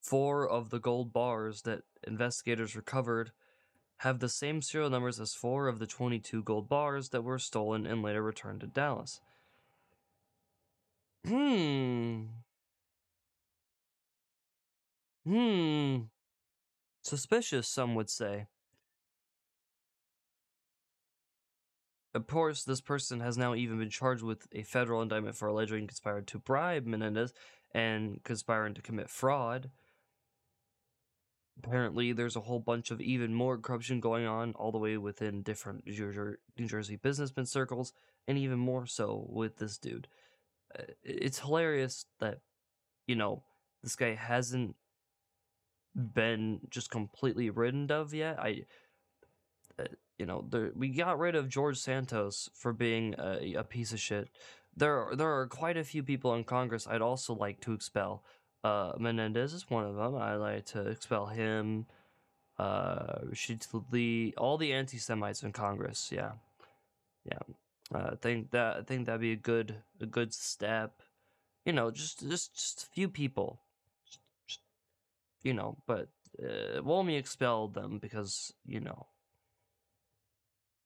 four 0.00 0.48
of 0.48 0.70
the 0.70 0.78
gold 0.78 1.12
bars 1.12 1.62
that 1.62 1.82
investigators 2.06 2.74
recovered 2.74 3.32
have 3.98 4.20
the 4.20 4.28
same 4.28 4.62
serial 4.62 4.90
numbers 4.90 5.18
as 5.20 5.34
four 5.34 5.68
of 5.68 5.78
the 5.78 5.86
22 5.86 6.42
gold 6.42 6.68
bars 6.68 7.08
that 7.10 7.22
were 7.24 7.38
stolen 7.38 7.86
and 7.86 8.02
later 8.02 8.22
returned 8.22 8.60
to 8.60 8.66
Dallas. 8.66 9.20
Hmm. 11.26 12.22
Hmm. 15.26 15.96
Suspicious, 17.02 17.66
some 17.68 17.94
would 17.96 18.08
say. 18.08 18.46
Of 22.14 22.26
course, 22.26 22.64
this 22.64 22.80
person 22.80 23.20
has 23.20 23.36
now 23.36 23.54
even 23.54 23.78
been 23.78 23.90
charged 23.90 24.22
with 24.22 24.46
a 24.52 24.62
federal 24.62 25.02
indictment 25.02 25.36
for 25.36 25.48
allegedly 25.48 25.86
conspiring 25.86 26.24
to 26.26 26.38
bribe 26.38 26.86
Menendez 26.86 27.32
and 27.72 28.22
conspiring 28.24 28.74
to 28.74 28.82
commit 28.82 29.10
fraud. 29.10 29.70
Apparently, 31.64 32.12
there's 32.12 32.36
a 32.36 32.40
whole 32.40 32.60
bunch 32.60 32.90
of 32.90 33.00
even 33.00 33.34
more 33.34 33.58
corruption 33.58 34.00
going 34.00 34.26
on, 34.26 34.52
all 34.52 34.70
the 34.70 34.78
way 34.78 34.96
within 34.96 35.42
different 35.42 35.84
New 35.86 36.66
Jersey 36.66 36.96
businessman 36.96 37.46
circles, 37.46 37.92
and 38.28 38.38
even 38.38 38.58
more 38.58 38.86
so 38.86 39.26
with 39.28 39.56
this 39.56 39.76
dude. 39.76 40.06
Uh, 40.78 40.82
it's 41.02 41.40
hilarious 41.40 42.06
that, 42.20 42.38
you 43.06 43.16
know, 43.16 43.42
this 43.82 43.96
guy 43.96 44.14
hasn't 44.14 44.76
been 45.94 46.60
just 46.70 46.90
completely 46.90 47.50
ridden 47.50 47.90
of 47.90 48.14
yet. 48.14 48.38
I, 48.38 48.64
uh, 49.78 49.84
you 50.16 50.26
know, 50.26 50.46
there, 50.48 50.70
we 50.76 50.90
got 50.90 51.18
rid 51.18 51.34
of 51.34 51.48
George 51.48 51.78
Santos 51.78 52.50
for 52.54 52.72
being 52.72 53.14
a, 53.18 53.54
a 53.54 53.64
piece 53.64 53.92
of 53.92 53.98
shit. 54.00 54.28
There, 54.76 55.08
there 55.16 55.32
are 55.40 55.48
quite 55.48 55.76
a 55.76 55.84
few 55.84 56.04
people 56.04 56.34
in 56.34 56.44
Congress 56.44 56.86
I'd 56.86 57.02
also 57.02 57.34
like 57.34 57.60
to 57.62 57.72
expel. 57.72 58.22
Uh, 58.64 58.92
Menendez 58.98 59.52
is 59.52 59.70
one 59.70 59.84
of 59.84 59.94
them. 59.94 60.16
I 60.16 60.34
like 60.34 60.66
to 60.66 60.88
expel 60.88 61.26
him. 61.26 61.86
Uh, 62.58 63.20
Rashid 63.22 63.60
Tlaib, 63.60 64.34
all 64.36 64.58
the 64.58 64.72
anti-Semites 64.72 65.44
in 65.44 65.52
Congress. 65.52 66.10
Yeah, 66.12 66.32
yeah. 67.24 67.38
Uh, 67.94 68.10
I 68.12 68.16
think 68.16 68.50
that 68.50 68.76
I 68.78 68.82
think 68.82 69.06
that'd 69.06 69.20
be 69.20 69.32
a 69.32 69.36
good 69.36 69.76
a 70.00 70.06
good 70.06 70.34
step. 70.34 71.00
You 71.64 71.72
know, 71.72 71.90
just 71.90 72.28
just 72.28 72.54
just 72.54 72.82
a 72.82 72.86
few 72.86 73.08
people 73.08 73.60
you 75.42 75.54
know, 75.54 75.76
but 75.86 76.08
uh, 76.42 77.08
expelled 77.08 77.74
them 77.74 77.98
because 77.98 78.52
you 78.66 78.80
know, 78.80 79.06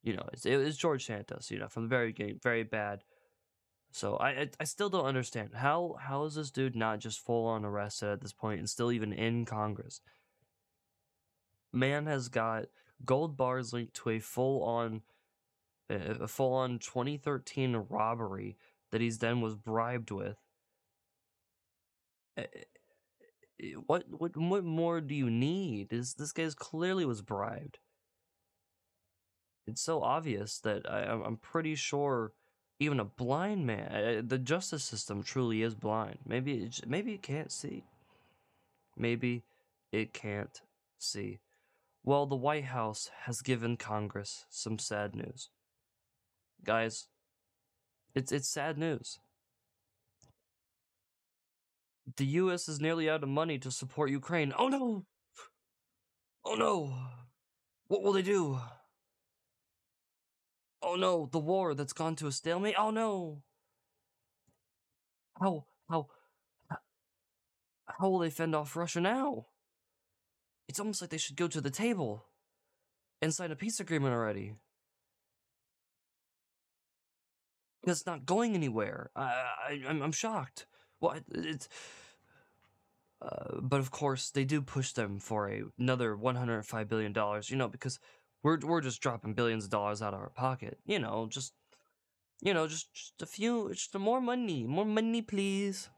you 0.03 0.15
know, 0.15 0.29
it 0.45 0.57
was 0.57 0.77
George 0.77 1.07
Santos, 1.07 1.51
you 1.51 1.59
know, 1.59 1.69
from 1.69 1.85
the 1.85 1.89
very 1.89 2.09
beginning, 2.09 2.41
very 2.43 2.63
bad. 2.63 3.03
So 3.93 4.17
I, 4.17 4.49
I, 4.59 4.65
still 4.65 4.89
don't 4.89 5.05
understand 5.05 5.51
how 5.55 5.97
how 6.01 6.25
is 6.25 6.35
this 6.35 6.51
dude 6.51 6.75
not 6.75 6.99
just 6.99 7.21
full 7.21 7.47
on 7.47 7.65
arrested 7.65 8.09
at 8.09 8.21
this 8.23 8.33
point 8.33 8.59
and 8.59 8.69
still 8.69 8.91
even 8.91 9.13
in 9.13 9.45
Congress? 9.45 10.01
Man 11.73 12.07
has 12.07 12.29
got 12.29 12.65
gold 13.05 13.37
bars 13.37 13.73
linked 13.73 13.95
to 13.95 14.11
a 14.11 14.19
full 14.19 14.63
on 14.63 15.03
a 15.91 16.27
full 16.27 16.55
on 16.55 16.79
2013 16.79 17.77
robbery 17.91 18.57
that 18.91 19.03
he's 19.03 19.19
then 19.19 19.43
was 19.43 19.55
bribed 19.55 20.11
with 20.11 20.39
Eh, 22.37 22.45
what 23.87 24.05
what 24.09 24.37
what 24.37 24.65
more 24.65 25.01
do 25.01 25.15
you 25.15 25.31
need? 25.31 25.93
Is 25.93 26.15
this 26.15 26.33
guy's 26.33 26.55
clearly 26.55 27.05
was 27.05 27.23
bribed. 27.23 27.79
It's 29.67 29.83
so 29.83 30.03
obvious 30.03 30.59
that 30.61 30.91
I, 30.91 31.03
I'm 31.03 31.37
pretty 31.37 31.75
sure 31.77 32.33
even 32.83 33.01
a 33.01 33.05
blind 33.05 33.67
man, 33.67 33.93
uh, 33.93 34.23
the 34.25 34.39
justice 34.39 34.85
system 34.85 35.23
truly 35.23 35.63
is 35.63 35.75
blind. 35.75 36.19
Maybe 36.27 36.55
it, 36.55 36.81
maybe 36.87 37.15
it 37.15 37.23
can't 37.23 37.53
see. 37.53 37.85
Maybe 38.97 39.45
it 39.93 40.13
can't 40.13 40.61
see. 40.99 41.39
Well, 42.05 42.27
the 42.27 42.37
White 42.37 42.65
House 42.65 43.11
has 43.23 43.41
given 43.41 43.77
Congress 43.77 44.47
some 44.51 44.79
sad 44.79 45.15
news. 45.15 45.51
Guys, 46.65 47.09
it's 48.15 48.33
it's 48.33 48.49
sad 48.49 48.77
news. 48.79 49.19
The 52.17 52.27
US 52.27 52.69
is 52.69 52.81
nearly 52.81 53.09
out 53.09 53.23
of 53.23 53.29
money 53.29 53.59
to 53.59 53.71
support 53.71 54.11
Ukraine. 54.11 54.53
Oh 54.59 54.69
no! 54.69 55.05
Oh 56.45 56.55
no! 56.57 56.93
What 57.87 58.03
will 58.03 58.13
they 58.13 58.23
do? 58.23 58.59
Oh 60.83 60.97
no, 60.97 61.29
the 61.31 61.39
war 61.39 61.75
that's 61.75 61.93
gone 61.93 62.17
to 62.17 62.27
a 62.27 62.33
stalemate. 62.33 62.75
Oh 62.77 62.91
no! 62.91 63.43
How, 65.39 65.65
how, 65.89 66.09
how 67.87 68.11
will 68.11 68.19
they 68.19 68.31
fend 68.31 68.55
off 68.55 68.77
Russia 68.77 69.01
now? 69.01 69.47
It's 70.69 70.81
almost 70.81 71.01
like 71.01 71.11
they 71.11 71.19
should 71.19 71.37
go 71.37 71.49
to 71.49 71.61
the 71.61 71.71
table 71.71 72.27
and 73.21 73.35
sign 73.35 73.51
a 73.51 73.57
peace 73.57 73.81
agreement 73.81 74.15
already. 74.15 74.55
It's 77.85 78.07
not 78.07 78.27
going 78.27 78.55
anywhere. 78.55 79.11
I, 79.17 79.23
I, 79.23 79.83
I'm, 79.89 80.03
I'm 80.03 80.13
shocked. 80.13 80.67
Well, 81.01 81.17
it's. 81.33 81.69
Uh, 83.21 83.61
but 83.61 83.81
of 83.81 83.91
course, 83.91 84.31
they 84.31 84.45
do 84.45 84.61
push 84.61 84.93
them 84.93 85.19
for 85.19 85.49
a, 85.49 85.63
another 85.79 86.17
105 86.17 86.89
billion 86.89 87.13
dollars. 87.13 87.51
You 87.51 87.57
know, 87.57 87.69
because 87.69 87.99
we're 88.43 88.59
we're 88.59 88.81
just 88.81 89.01
dropping 89.01 89.35
billions 89.35 89.65
of 89.65 89.71
dollars 89.71 90.03
out 90.03 90.15
of 90.15 90.21
our 90.21 90.31
pocket. 90.31 90.79
You 90.87 90.99
know, 90.99 91.27
just 91.31 91.55
you 92.41 92.55
know, 92.55 92.67
just 92.67 92.93
just 92.95 93.23
a 93.23 93.27
few, 93.27 93.71
just 93.73 93.97
more 93.99 94.21
money, 94.21 94.65
more 94.67 94.85
money, 94.85 95.23
please. 95.23 95.89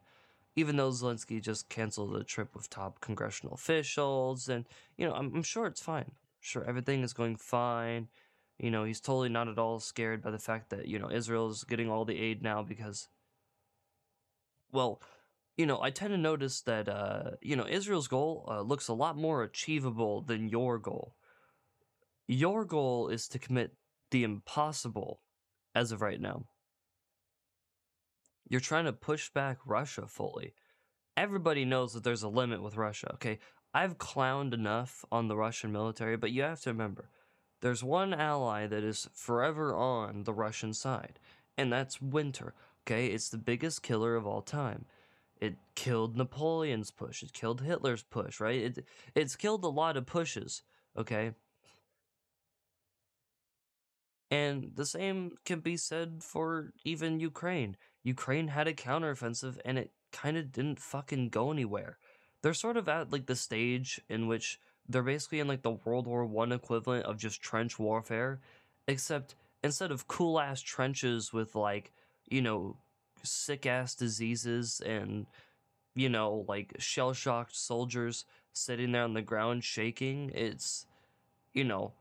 Even 0.57 0.77
though 0.77 0.91
Zelensky 0.91 1.43
just 1.43 1.69
canceled 1.69 2.15
a 2.17 2.23
trip 2.23 2.55
with 2.55 2.71
top 2.71 3.01
congressional 3.01 3.55
officials, 3.55 4.49
and 4.49 4.67
you 4.97 5.07
know, 5.07 5.15
I'm, 5.15 5.35
I'm 5.35 5.43
sure 5.43 5.67
it's 5.67 5.83
fine. 5.83 6.05
I'm 6.07 6.13
sure 6.41 6.65
everything 6.65 7.03
is 7.03 7.13
going 7.13 7.37
fine. 7.37 8.09
You 8.59 8.71
know, 8.71 8.85
he's 8.85 9.01
totally 9.01 9.31
not 9.31 9.49
at 9.49 9.59
all 9.59 9.81
scared 9.81 10.23
by 10.23 10.31
the 10.31 10.39
fact 10.39 10.71
that 10.71 10.87
you 10.87 10.99
know 10.99 11.11
Israel 11.11 11.51
is 11.51 11.65
getting 11.65 11.91
all 11.91 12.05
the 12.05 12.19
aid 12.21 12.43
now 12.43 12.63
because 12.63 13.09
well, 14.73 15.01
you 15.57 15.67
know, 15.67 15.81
I 15.81 15.91
tend 15.91 16.11
to 16.11 16.19
notice 16.19 16.61
that, 16.63 16.89
uh, 16.89 17.33
you 17.41 17.57
know, 17.57 17.67
Israel's 17.67 18.09
goal 18.09 18.45
uh, 18.51 18.61
looks 18.61 18.89
a 18.89 18.93
lot 18.95 19.17
more 19.17 19.43
achievable 19.43 20.21
than 20.21 20.49
your 20.49 20.79
goal. 20.79 21.15
Your 22.27 22.65
goal 22.65 23.09
is 23.09 23.29
to 23.29 23.39
commit 23.39 23.73
the 24.11 24.25
impossible 24.25 25.21
as 25.75 25.93
of 25.93 26.01
right 26.01 26.21
now. 26.21 26.47
You're 28.49 28.61
trying 28.61 28.85
to 28.85 28.93
push 28.93 29.31
back 29.31 29.59
Russia 29.67 30.07
fully. 30.07 30.55
Everybody 31.17 31.65
knows 31.65 31.93
that 31.93 32.05
there's 32.05 32.23
a 32.23 32.29
limit 32.29 32.63
with 32.63 32.77
Russia, 32.77 33.13
okay? 33.15 33.39
I've 33.73 33.99
clowned 33.99 34.55
enough 34.55 35.05
on 35.11 35.29
the 35.29 35.37
Russian 35.37 35.73
military, 35.73 36.17
but 36.17 36.31
you 36.31 36.43
have 36.43 36.61
to 36.63 36.71
remember 36.71 37.09
there's 37.61 37.83
one 37.83 38.13
ally 38.13 38.67
that 38.67 38.85
is 38.85 39.09
forever 39.15 39.75
on 39.75 40.25
the 40.25 40.35
Russian 40.35 40.75
side, 40.75 41.19
and 41.57 41.73
that's 41.73 42.01
winter. 42.01 42.55
Okay, 42.87 43.07
it's 43.07 43.31
the 43.31 43.39
biggest 43.39 43.83
killer 43.83 44.17
of 44.17 44.27
all 44.27 44.43
time. 44.43 44.85
It 45.41 45.55
killed 45.75 46.17
Napoleon's 46.17 46.91
push. 46.91 47.23
It 47.23 47.33
killed 47.33 47.63
Hitler's 47.63 48.03
push, 48.03 48.39
right? 48.39 48.61
It 48.61 48.85
it's 49.15 49.35
killed 49.35 49.65
a 49.65 49.69
lot 49.69 49.97
of 49.97 50.05
pushes, 50.05 50.63
okay? 50.97 51.33
And 54.31 54.73
the 54.75 54.87
same 54.87 55.37
can 55.45 55.61
be 55.61 55.77
said 55.77 56.23
for 56.23 56.73
even 56.85 57.21
Ukraine. 57.21 57.77
Ukraine 58.03 58.49
had 58.49 58.67
a 58.67 58.75
counteroffensive 58.75 59.59
and 59.65 59.79
it 59.79 59.93
kind 60.13 60.37
of 60.37 60.53
didn't 60.53 60.81
fucking 60.81 61.29
go 61.29 61.53
anywhere. 61.53 61.99
They're 62.43 62.55
sort 62.55 62.77
of 62.77 62.89
at 62.89 63.13
like 63.13 63.27
the 63.27 63.37
stage 63.37 64.01
in 64.09 64.27
which 64.27 64.59
they're 64.89 65.03
basically 65.03 65.41
in 65.41 65.49
like 65.49 65.63
the 65.63 65.71
World 65.71 66.07
War 66.07 66.25
One 66.25 66.53
equivalent 66.53 67.07
of 67.07 67.17
just 67.17 67.41
trench 67.41 67.79
warfare, 67.79 68.41
except 68.87 69.35
instead 69.63 69.91
of 69.91 70.09
cool 70.09 70.39
ass 70.39 70.61
trenches 70.61 71.33
with 71.33 71.55
like 71.55 71.93
you 72.29 72.43
know, 72.43 72.77
sick 73.23 73.67
ass 73.67 73.95
diseases 73.95 74.81
and, 74.85 75.27
you 75.95 76.09
know, 76.09 76.45
like 76.49 76.75
shell 76.79 77.13
shocked 77.13 77.57
soldiers 77.57 78.25
sitting 78.53 78.93
there 78.93 79.03
on 79.03 79.15
the 79.15 79.23
ground 79.23 79.65
shaking. 79.65 80.31
It's, 80.35 80.87
you 81.53 81.65
know, 81.65 81.93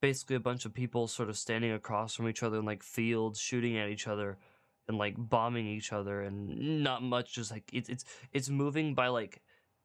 basically 0.00 0.36
a 0.36 0.40
bunch 0.40 0.64
of 0.64 0.72
people 0.72 1.08
sort 1.08 1.28
of 1.28 1.36
standing 1.36 1.72
across 1.72 2.14
from 2.14 2.28
each 2.28 2.42
other 2.42 2.58
in 2.58 2.64
like 2.64 2.82
fields, 2.82 3.40
shooting 3.40 3.76
at 3.76 3.88
each 3.88 4.06
other 4.06 4.38
and 4.86 4.96
like 4.96 5.14
bombing 5.18 5.66
each 5.66 5.92
other, 5.92 6.22
and 6.22 6.82
not 6.82 7.02
much. 7.02 7.34
Just 7.34 7.50
like 7.50 7.64
it's 7.72 7.88
it's 7.88 8.04
it's 8.32 8.48
moving 8.48 8.94
by 8.94 9.08
like 9.08 9.42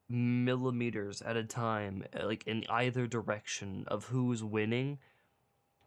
millimeters 0.10 1.22
at 1.22 1.38
a 1.38 1.43
time, 1.43 2.03
uh, 2.20 2.25
like 2.25 2.46
in 2.48 2.63
either 2.70 3.08
direction 3.08 3.86
of 3.88 4.05
who's 4.05 4.43
winning. 4.43 5.00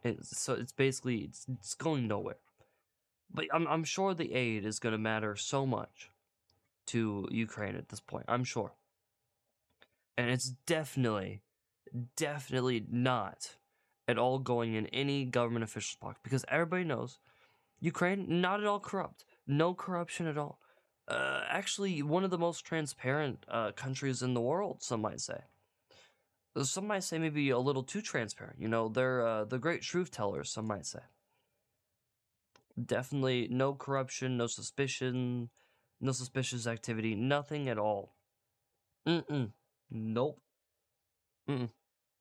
And 0.03 0.23
so 0.25 0.53
it's 0.53 0.71
basically 0.71 1.19
it's, 1.19 1.45
it's 1.53 1.73
going 1.73 2.07
nowhere. 2.07 2.37
But 3.33 3.45
I'm 3.53 3.67
I'm 3.67 3.83
sure 3.83 4.13
the 4.13 4.33
aid 4.33 4.65
is 4.65 4.79
going 4.79 4.93
to 4.93 4.99
matter 4.99 5.35
so 5.35 5.65
much 5.65 6.11
to 6.87 7.27
Ukraine 7.31 7.75
at 7.75 7.89
this 7.89 7.99
point. 7.99 8.25
I'm 8.27 8.43
sure. 8.43 8.73
And 10.17 10.29
it's 10.29 10.49
definitely 10.65 11.41
definitely 12.15 12.85
not 12.89 13.56
at 14.07 14.17
all 14.17 14.39
going 14.39 14.73
in 14.73 14.87
any 14.87 15.25
government 15.25 15.63
official's 15.63 15.97
pocket 15.97 16.19
because 16.23 16.45
everybody 16.49 16.83
knows 16.83 17.19
Ukraine 17.79 18.41
not 18.41 18.59
at 18.59 18.65
all 18.65 18.79
corrupt, 18.79 19.25
no 19.45 19.73
corruption 19.73 20.27
at 20.27 20.37
all. 20.37 20.59
Uh, 21.07 21.43
actually, 21.47 22.01
one 22.01 22.23
of 22.23 22.31
the 22.31 22.37
most 22.37 22.65
transparent 22.65 23.45
uh, 23.47 23.71
countries 23.71 24.21
in 24.21 24.33
the 24.33 24.41
world, 24.41 24.81
some 24.81 25.01
might 25.01 25.21
say. 25.21 25.41
Uh, 26.55 26.63
some 26.63 26.87
might 26.87 27.03
say 27.03 27.17
maybe 27.17 27.49
a 27.49 27.59
little 27.59 27.83
too 27.83 28.01
transparent. 28.01 28.59
You 28.59 28.67
know, 28.67 28.89
they're 28.89 29.25
uh, 29.25 29.45
the 29.45 29.59
great 29.59 29.81
truth 29.81 30.11
tellers. 30.11 30.51
Some 30.51 30.67
might 30.67 30.85
say. 30.85 30.99
Definitely 32.83 33.47
no 33.49 33.73
corruption, 33.73 34.37
no 34.37 34.47
suspicion, 34.47 35.49
no 36.01 36.11
suspicious 36.11 36.67
activity, 36.67 37.15
nothing 37.15 37.69
at 37.69 37.77
all. 37.77 38.15
Mm-mm. 39.07 39.51
Nope. 39.89 40.41
Mm-mm. 41.49 41.69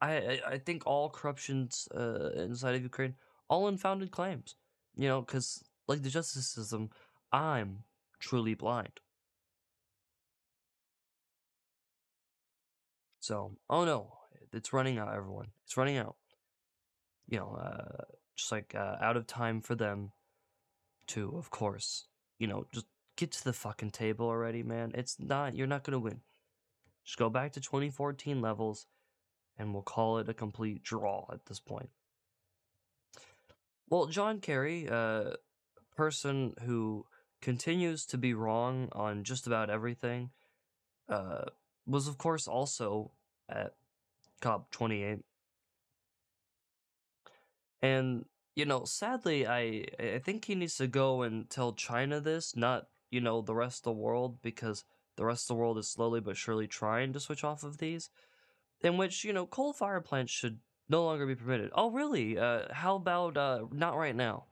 I, 0.01 0.41
I, 0.47 0.59
think 0.59 0.87
all 0.87 1.09
corruptions 1.09 1.89
uh, 1.95 2.31
inside 2.37 2.75
of 2.75 2.83
Ukraine, 2.83 3.15
all 3.49 3.69
unfounded 3.69 4.11
claims. 4.11 4.55
You 4.95 5.09
know, 5.09 5.21
because 5.21 5.65
like 5.89 6.03
the 6.03 6.11
justice 6.11 6.49
system, 6.49 6.91
I'm 7.33 7.85
truly 8.19 8.55
blind. 8.55 9.01
So, 13.21 13.57
oh 13.69 13.85
no, 13.85 14.13
it's 14.53 14.73
running 14.73 14.99
out, 14.99 15.15
everyone. 15.15 15.49
It's 15.65 15.77
running 15.77 15.97
out. 15.97 16.17
You 17.29 17.39
know, 17.39 17.59
uh, 17.61 18.05
just 18.37 18.53
like 18.53 18.75
uh, 18.75 18.97
out 19.01 19.17
of 19.17 19.27
time 19.27 19.61
for 19.61 19.75
them 19.75 20.13
to, 21.09 21.35
of 21.37 21.51
course, 21.51 22.07
you 22.39 22.47
know, 22.47 22.67
just 22.73 22.87
get 23.17 23.33
to 23.33 23.45
the 23.45 23.53
fucking 23.53 23.91
table 23.91 24.27
already, 24.27 24.63
man. 24.63 24.93
It's 24.95 25.19
not, 25.19 25.57
you're 25.57 25.67
not 25.67 25.83
gonna 25.83 25.99
win. 25.99 26.21
Just 27.05 27.19
go 27.19 27.29
back 27.29 27.53
to 27.53 27.61
2014 27.61 28.41
levels 28.41 28.87
and 29.59 29.73
we'll 29.73 29.83
call 29.83 30.19
it 30.19 30.29
a 30.29 30.35
complete 30.35 30.83
draw 30.83 31.27
at 31.33 31.47
this 31.47 31.61
point. 31.61 31.91
Well, 33.89 34.07
John 34.07 34.41
Kerry, 34.41 34.87
a 34.87 34.95
uh, 34.95 35.35
person 35.97 36.55
who 36.65 37.07
continues 37.41 38.05
to 38.07 38.19
be 38.19 38.35
wrong 38.35 38.89
on 38.93 39.23
just 39.25 39.47
about 39.47 39.71
everything, 39.71 40.31
uh, 41.09 41.45
was 41.87 42.09
of 42.09 42.19
course 42.19 42.49
also 42.49 43.13
at 43.49 43.75
COP28. 44.43 45.23
And, 47.81 48.25
you 48.57 48.65
know, 48.65 48.85
sadly, 48.85 49.47
I, 49.47 49.85
I 50.01 50.19
think 50.19 50.45
he 50.45 50.55
needs 50.55 50.77
to 50.77 50.89
go 50.89 51.23
and 51.23 51.49
tell 51.49 51.73
China 51.73 52.21
this, 52.21 52.57
not, 52.57 52.87
you 53.11 53.21
know, 53.21 53.41
the 53.41 53.55
rest 53.55 53.81
of 53.81 53.95
the 53.95 54.01
world, 54.01 54.39
because 54.43 54.85
the 55.17 55.25
rest 55.25 55.45
of 55.45 55.57
the 55.57 55.61
world 55.61 55.79
is 55.79 55.89
slowly 55.89 56.21
but 56.21 56.37
surely 56.37 56.67
trying 56.67 57.13
to 57.13 57.21
switch 57.21 57.45
off 57.45 57.63
of 57.63 57.79
these 57.79 58.11
in 58.83 58.97
which 58.97 59.25
you 59.25 59.33
know 59.33 59.47
coal 59.47 59.73
fire 59.73 60.01
plants 60.01 60.33
should 60.33 60.59
no 60.89 61.05
longer 61.05 61.27
be 61.27 61.35
permitted. 61.35 61.71
Oh, 61.75 61.91
really? 61.91 62.39
Uh, 62.39 62.73
how 62.73 62.97
about 62.97 63.37
uh, 63.37 63.65
not 63.73 63.97
right 63.97 64.15
now? 64.15 64.45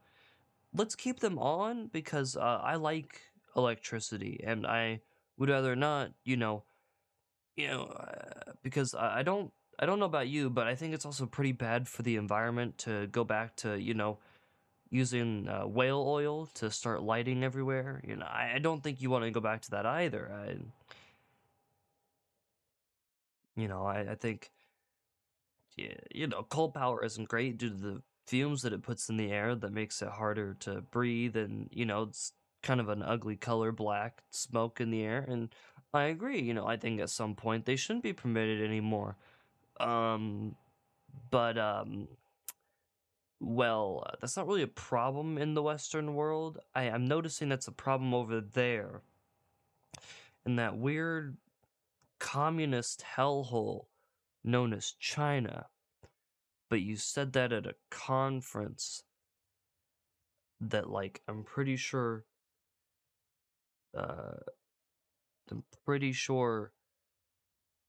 Let's 0.75 0.97
keep 0.97 1.21
them 1.21 1.39
on 1.39 1.89
because 1.89 2.37
uh, 2.37 2.61
I 2.63 2.77
like 2.77 3.21
electricity 3.57 4.41
and 4.45 4.67
I 4.67 5.01
would 5.39 5.49
rather 5.49 5.77
not. 5.77 6.13
You 6.25 6.37
know, 6.37 6.65
you 7.57 7.69
know, 7.69 7.85
uh, 7.85 8.53
because 8.63 8.95
I 8.95 9.23
don't. 9.23 9.53
I 9.77 9.87
don't 9.87 9.99
know 9.99 10.07
about 10.07 10.29
you, 10.29 10.51
but 10.51 10.69
I 10.69 10.77
think 10.77 10.95
it's 10.95 11.05
also 11.05 11.27
pretty 11.27 11.51
bad 11.51 11.89
for 11.89 12.03
the 12.03 12.15
environment 12.15 12.79
to 12.79 13.09
go 13.09 13.25
back 13.25 13.57
to 13.57 13.81
you 13.81 13.95
know 13.95 14.19
using 14.91 15.49
uh, 15.49 15.67
whale 15.67 16.05
oil 16.07 16.47
to 16.55 16.71
start 16.71 17.03
lighting 17.03 17.43
everywhere. 17.43 18.01
You 18.07 18.17
know, 18.17 18.27
I, 18.27 18.53
I 18.55 18.59
don't 18.59 18.83
think 18.83 19.03
you 19.03 19.11
want 19.11 19.25
to 19.25 19.31
go 19.33 19.41
back 19.41 19.63
to 19.63 19.71
that 19.73 19.87
either. 19.87 20.31
I, 20.33 20.57
you 23.57 23.69
know, 23.69 23.85
I, 23.85 24.13
I 24.13 24.15
think, 24.15 24.51
yeah, 25.77 25.95
you 26.13 26.27
know, 26.27 26.43
coal 26.43 26.71
power 26.71 27.05
isn't 27.05 27.29
great 27.29 27.59
due 27.59 27.71
to 27.71 27.77
the 27.77 28.03
fumes 28.27 28.63
that 28.63 28.73
it 28.73 28.83
puts 28.83 29.09
in 29.09 29.17
the 29.17 29.31
air 29.31 29.55
that 29.55 29.73
makes 29.73 30.03
it 30.03 30.09
harder 30.09 30.55
to 30.61 30.81
breathe. 30.81 31.37
And, 31.37 31.69
you 31.73 31.85
know, 31.85 32.05
it's 32.05 32.33
kind 32.63 32.81
of 32.81 32.89
an 32.89 33.03
ugly 33.03 33.37
color, 33.37 33.73
black 33.73 34.23
smoke 34.31 34.81
in 34.81 34.91
the 34.91 35.03
air. 35.03 35.25
And 35.29 35.51
I 35.93 36.05
agree, 36.05 36.41
you 36.41 36.55
know, 36.55 36.67
I 36.67 36.77
think 36.77 37.01
at 37.01 37.11
some 37.11 37.35
point 37.35 37.67
they 37.67 37.77
shouldn't 37.77 38.03
be 38.03 38.13
permitted 38.13 38.63
anymore. 38.63 39.17
Um, 39.79 40.57
but, 41.31 41.59
um, 41.59 42.09
well, 43.41 44.05
uh, 44.07 44.13
that's 44.21 44.37
not 44.37 44.47
really 44.47 44.63
a 44.63 44.69
problem 44.69 45.37
in 45.37 45.55
the 45.55 45.63
Western 45.63 46.15
world. 46.15 46.59
I, 46.75 46.85
I'm 46.85 47.07
noticing 47.07 47.49
that's 47.49 47.69
a 47.69 47.73
problem 47.73 48.15
over 48.15 48.41
there. 48.41 49.03
And 50.47 50.59
that 50.59 50.77
weird 50.77 51.37
communist 52.25 53.05
hellhole 53.17 53.85
known 54.43 54.73
as 54.73 54.95
China. 54.99 55.67
But 56.71 56.81
you 56.81 56.97
said 56.97 57.35
that 57.35 57.53
at 57.53 57.67
a 57.67 57.75
conference 57.91 59.05
that, 60.59 60.89
like, 60.89 61.21
I'm 61.29 61.45
pretty 61.45 61.77
sure. 61.77 62.25
Uh, 63.97 64.41
I'm 65.51 65.65
pretty 65.85 66.13
sure 66.13 66.73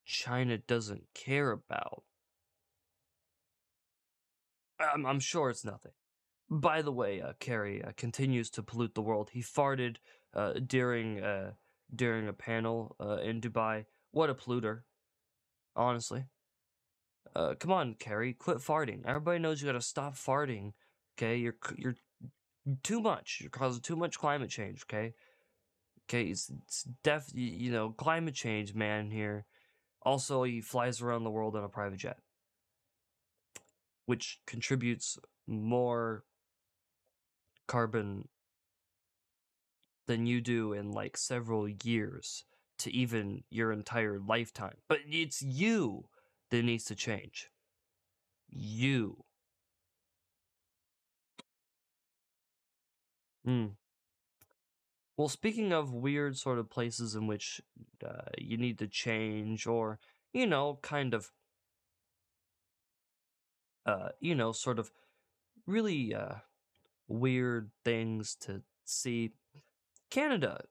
China 0.05 0.57
doesn't 0.57 1.05
care 1.13 1.51
about. 1.51 2.03
I'm, 4.79 5.05
I'm 5.05 5.21
sure 5.21 5.49
it's 5.49 5.63
nothing. 5.63 5.93
By 6.49 6.81
the 6.81 6.91
way, 6.91 7.21
uh, 7.21 7.33
Kerry 7.39 7.81
uh, 7.81 7.93
continues 7.95 8.49
to 8.51 8.61
pollute 8.61 8.95
the 8.95 9.01
world. 9.01 9.29
He 9.31 9.41
farted 9.41 9.95
uh, 10.33 10.55
during 10.67 11.23
uh, 11.23 11.51
during 11.95 12.27
a 12.27 12.33
panel 12.33 12.97
uh, 12.99 13.17
in 13.17 13.39
Dubai 13.39 13.85
what 14.15 14.29
a 14.29 14.33
polluter. 14.33 14.83
Honestly. 15.75 16.23
Uh, 17.35 17.53
come 17.59 17.71
on, 17.71 17.95
Kerry, 17.95 18.31
quit 18.33 18.59
farting. 18.59 19.01
Everybody 19.05 19.39
knows 19.39 19.61
you 19.61 19.67
gotta 19.67 19.81
stop 19.81 20.15
farting. 20.15 20.71
Okay, 21.17 21.35
you're 21.35 21.57
you're 21.75 21.97
too 22.81 23.01
much. 23.01 23.39
You're 23.41 23.49
causing 23.49 23.81
too 23.81 23.97
much 23.97 24.17
climate 24.17 24.49
change. 24.49 24.83
Okay, 24.83 25.13
okay, 26.07 26.29
it's, 26.29 26.49
it's 26.63 26.87
def 27.03 27.29
you 27.33 27.69
know 27.71 27.89
climate 27.89 28.35
change, 28.35 28.73
man. 28.73 29.11
Here, 29.11 29.45
also 30.01 30.43
he 30.43 30.61
flies 30.61 31.01
around 31.01 31.25
the 31.25 31.29
world 31.29 31.57
on 31.57 31.65
a 31.65 31.69
private 31.69 31.99
jet, 31.99 32.19
which 34.05 34.39
contributes 34.47 35.19
more 35.45 36.23
carbon 37.67 38.29
than 40.07 40.25
you 40.25 40.39
do 40.39 40.71
in 40.71 40.91
like 40.91 41.17
several 41.17 41.67
years 41.67 42.45
to 42.79 42.91
even 42.91 43.43
your 43.49 43.71
entire 43.71 44.19
lifetime. 44.19 44.77
But 44.87 44.99
it's 45.07 45.41
you 45.41 46.05
that 46.51 46.63
needs 46.63 46.85
to 46.85 46.95
change. 46.95 47.49
You. 48.49 49.23
Hmm. 53.43 53.67
Well, 55.17 55.29
speaking 55.29 55.71
of 55.71 55.93
weird 55.93 56.37
sort 56.37 56.59
of 56.59 56.69
places 56.69 57.15
in 57.15 57.27
which 57.27 57.61
uh, 58.05 58.29
you 58.37 58.57
need 58.57 58.79
to 58.79 58.87
change, 58.87 59.65
or, 59.65 59.99
you 60.33 60.45
know, 60.45 60.79
kind 60.81 61.13
of, 61.13 61.31
uh, 63.85 64.09
you 64.19 64.35
know, 64.35 64.51
sort 64.51 64.77
of 64.77 64.91
really 65.65 66.13
uh, 66.13 66.35
weird 67.07 67.71
things 67.85 68.35
to 68.41 68.61
see, 68.83 69.31
Canada 70.09 70.65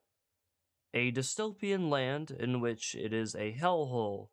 a 0.95 1.11
dystopian 1.13 1.91
land 1.91 2.31
in 2.31 2.61
which 2.61 2.95
it 2.95 3.13
is 3.13 3.35
a 3.35 3.53
hellhole 3.53 4.29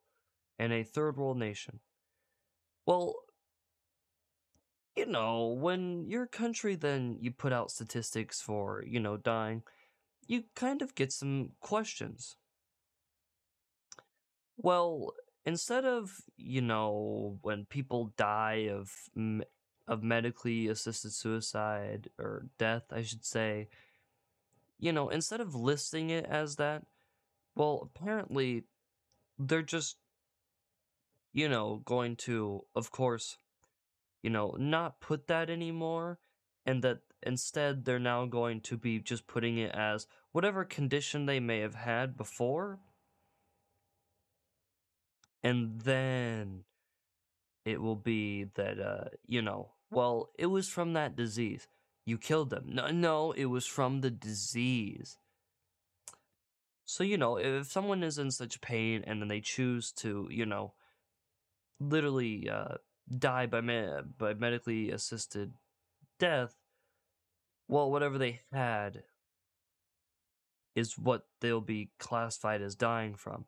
and 0.60 0.72
a 0.72 0.84
third 0.84 1.18
world 1.18 1.38
nation. 1.38 1.80
Well, 2.86 3.16
you 4.96 5.08
know, 5.08 5.48
when 5.48 6.06
your 6.08 6.28
country 6.28 6.76
then 6.76 7.18
you 7.20 7.32
put 7.32 7.52
out 7.52 7.72
statistics 7.72 8.42
for, 8.42 8.84
you 8.88 9.00
know, 9.00 9.18
dying, 9.18 9.64
you 10.28 10.44
kind 10.56 10.82
of 10.82 10.94
get 10.94 11.12
some 11.12 11.52
questions. 11.60 12.36
Well, 14.58 15.14
instead 15.46 15.86
of, 15.86 16.12
you 16.38 16.62
know, 16.62 17.40
when 17.42 17.66
people 17.66 18.14
die 18.18 18.70
of 18.72 18.92
of 19.88 20.04
medically 20.04 20.68
assisted 20.68 21.12
suicide 21.12 22.10
or 22.20 22.46
death, 22.60 22.84
I 22.92 23.02
should 23.02 23.26
say, 23.26 23.68
you 24.82 24.92
know, 24.92 25.10
instead 25.10 25.40
of 25.40 25.56
listing 25.56 26.10
it 26.10 26.26
as 26.26 26.56
that, 26.58 26.84
well, 27.56 27.88
apparently 27.96 28.64
they're 29.38 29.62
just, 29.62 29.96
you 31.32 31.48
know, 31.48 31.82
going 31.86 32.16
to, 32.16 32.66
of 32.76 32.92
course, 32.92 33.38
you 34.24 34.30
know, 34.32 34.56
not 34.60 35.00
put 35.00 35.28
that 35.28 35.50
anymore, 35.50 36.18
and 36.66 36.84
that 36.84 37.00
instead 37.22 37.86
they're 37.86 38.00
now 38.00 38.26
going 38.26 38.60
to 38.62 38.76
be 38.76 39.00
just 39.00 39.28
putting 39.28 39.58
it 39.58 39.74
as 39.76 40.08
whatever 40.32 40.66
condition 40.66 41.28
they 41.28 41.40
may 41.40 41.60
have 41.60 41.76
had 41.76 42.18
before. 42.18 42.80
And 45.44 45.82
then 45.82 46.64
it 47.66 47.82
will 47.82 47.96
be 47.96 48.46
that, 48.56 48.80
uh, 48.80 49.10
you 49.28 49.44
know, 49.44 49.74
well, 49.92 50.30
it 50.40 50.48
was 50.48 50.68
from 50.68 50.94
that 50.94 51.16
disease. 51.16 51.68
You 52.06 52.18
killed 52.18 52.50
them. 52.50 52.66
No, 52.68 52.88
no, 52.90 53.32
it 53.32 53.46
was 53.46 53.66
from 53.66 54.02
the 54.02 54.10
disease. 54.10 55.18
So, 56.86 57.04
you 57.04 57.18
know, 57.18 57.38
if 57.38 57.72
someone 57.72 58.04
is 58.04 58.18
in 58.18 58.32
such 58.32 58.60
pain 58.60 59.04
and 59.06 59.22
then 59.22 59.28
they 59.28 59.40
choose 59.40 59.92
to, 59.94 60.28
you 60.30 60.46
know, 60.46 60.74
literally 61.80 62.50
uh, 62.50 62.76
die 63.18 63.46
by, 63.46 63.62
me- 63.62 64.02
by 64.18 64.34
medically 64.34 64.92
assisted 64.92 65.54
death, 66.20 66.56
well, 67.68 67.90
whatever 67.90 68.18
they 68.18 68.42
had 68.52 69.04
is 70.76 70.98
what 70.98 71.28
they'll 71.40 71.62
be 71.62 71.92
classified 72.00 72.62
as 72.62 72.76
dying 72.76 73.16
from. 73.16 73.46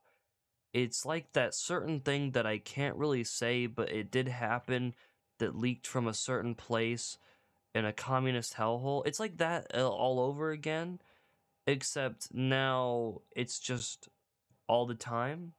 It's 0.73 1.05
like 1.05 1.33
that 1.33 1.53
certain 1.53 1.99
thing 1.99 2.31
that 2.31 2.45
I 2.45 2.57
can't 2.57 2.95
really 2.95 3.23
say, 3.23 3.67
but 3.67 3.91
it 3.91 4.11
did 4.11 4.27
happen 4.27 4.93
that 5.39 5.57
leaked 5.57 5.87
from 5.87 6.07
a 6.07 6.13
certain 6.13 6.55
place 6.55 7.17
in 7.73 7.85
a 7.85 7.93
communist 7.93 8.55
hellhole. 8.55 9.05
It's 9.05 9.19
like 9.19 9.37
that 9.37 9.67
uh, 9.73 9.89
all 9.89 10.19
over 10.19 10.51
again, 10.51 10.99
except 11.67 12.33
now 12.33 13.21
it's 13.35 13.59
just 13.59 14.09
all 14.67 14.85
the 14.85 14.95
time. 14.95 15.53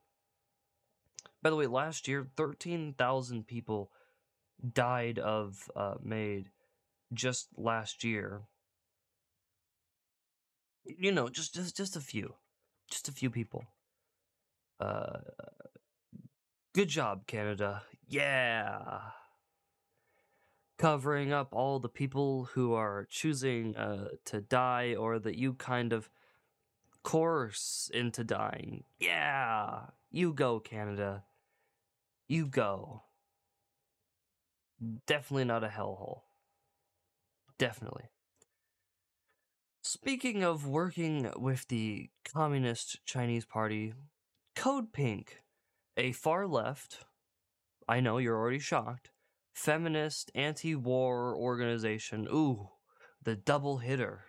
By 1.42 1.50
the 1.50 1.56
way, 1.56 1.66
last 1.66 2.08
year, 2.08 2.26
13,000 2.36 3.46
people 3.46 3.90
died 4.72 5.18
of 5.18 5.68
uh, 5.76 5.94
MAID 6.02 6.50
just 7.12 7.48
last 7.56 8.04
year. 8.04 8.42
You 10.86 11.12
know, 11.12 11.28
just 11.28 11.54
just 11.54 11.76
just 11.76 11.96
a 11.96 12.00
few, 12.00 12.34
just 12.90 13.08
a 13.08 13.12
few 13.12 13.30
people. 13.30 13.64
Uh, 14.78 15.20
good 16.74 16.88
job, 16.88 17.26
Canada. 17.26 17.82
Yeah. 18.06 19.00
Covering 20.76 21.32
up 21.32 21.48
all 21.52 21.78
the 21.78 21.88
people 21.88 22.48
who 22.52 22.74
are 22.74 23.06
choosing 23.08 23.76
uh, 23.76 24.08
to 24.26 24.40
die 24.40 24.94
or 24.98 25.18
that 25.18 25.36
you 25.36 25.54
kind 25.54 25.92
of 25.92 26.10
course 27.04 27.90
into 27.94 28.24
dying. 28.24 28.84
Yeah. 28.98 29.80
You 30.10 30.32
go, 30.32 30.58
Canada. 30.58 31.24
You 32.26 32.46
go. 32.46 33.02
Definitely 35.06 35.44
not 35.44 35.62
a 35.62 35.68
hellhole. 35.68 36.22
Definitely. 37.58 38.10
Speaking 39.82 40.42
of 40.42 40.66
working 40.66 41.30
with 41.36 41.68
the 41.68 42.08
Communist 42.24 43.04
Chinese 43.04 43.44
Party, 43.44 43.94
Code 44.56 44.92
Pink, 44.92 45.42
a 45.96 46.12
far 46.12 46.46
left, 46.46 47.04
I 47.86 48.00
know 48.00 48.18
you're 48.18 48.36
already 48.36 48.58
shocked, 48.58 49.10
feminist 49.54 50.30
anti 50.34 50.74
war 50.74 51.34
organization, 51.34 52.26
ooh, 52.30 52.68
the 53.22 53.36
double 53.36 53.78
hitter, 53.78 54.24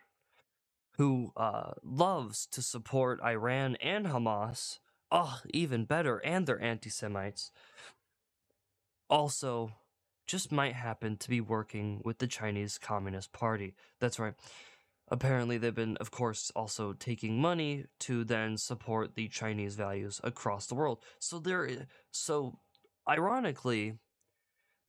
who 0.98 1.32
uh, 1.36 1.72
loves 1.84 2.48
to 2.52 2.62
support 2.62 3.20
Iran 3.22 3.76
and 3.82 4.06
Hamas, 4.06 4.80
oh, 5.12 5.40
even 5.54 5.84
better, 5.86 6.20
and 6.24 6.46
they're 6.46 6.64
anti 6.64 6.90
Semites, 6.90 7.52
also 9.10 9.74
just 10.28 10.52
might 10.52 10.74
happen 10.74 11.18
to 11.18 11.30
be 11.30 11.42
working 11.42 12.02
with 12.04 12.20
the 12.20 12.28
Chinese 12.28 12.78
Communist 12.78 13.32
Party. 13.32 13.76
That's 14.00 14.20
right. 14.20 14.34
Apparently, 15.10 15.60
they've 15.60 15.76
been, 15.76 15.98
of 15.98 16.10
course, 16.10 16.52
also 16.56 16.94
taking 16.94 17.40
money 17.40 17.86
to 18.00 18.24
then 18.24 18.58
support 18.58 19.14
the 19.14 19.28
Chinese 19.28 19.76
values 19.76 20.20
across 20.24 20.66
the 20.66 20.74
world. 20.74 21.04
So 21.20 21.38
there, 21.38 21.70
so 22.10 22.58
ironically, 23.08 24.00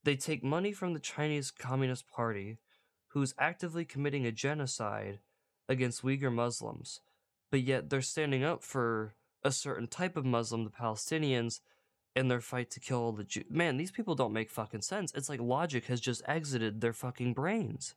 they 0.06 0.16
take 0.16 0.44
money 0.44 0.72
from 0.72 0.94
the 0.94 1.00
Chinese 1.00 1.50
Communist 1.50 2.08
Party, 2.08 2.58
who's 3.08 3.34
actively 3.40 3.84
committing 3.84 4.24
a 4.24 4.30
genocide 4.30 5.18
against 5.68 6.04
Uyghur 6.04 6.32
Muslims, 6.32 7.00
but 7.50 7.60
yet 7.62 7.90
they're 7.90 8.00
standing 8.00 8.44
up 8.44 8.62
for 8.62 9.14
a 9.42 9.50
certain 9.50 9.88
type 9.88 10.16
of 10.16 10.24
Muslim, 10.24 10.62
the 10.62 10.70
Palestinians, 10.70 11.60
in 12.14 12.28
their 12.28 12.40
fight 12.40 12.70
to 12.70 12.80
kill 12.80 13.00
all 13.00 13.12
the 13.12 13.24
Jews. 13.24 13.46
Man, 13.50 13.78
these 13.78 13.90
people 13.90 14.14
don't 14.14 14.32
make 14.32 14.48
fucking 14.48 14.82
sense. 14.82 15.12
It's 15.12 15.28
like 15.28 15.40
logic 15.40 15.86
has 15.86 16.00
just 16.00 16.22
exited 16.26 16.80
their 16.80 16.92
fucking 16.92 17.34
brains 17.34 17.96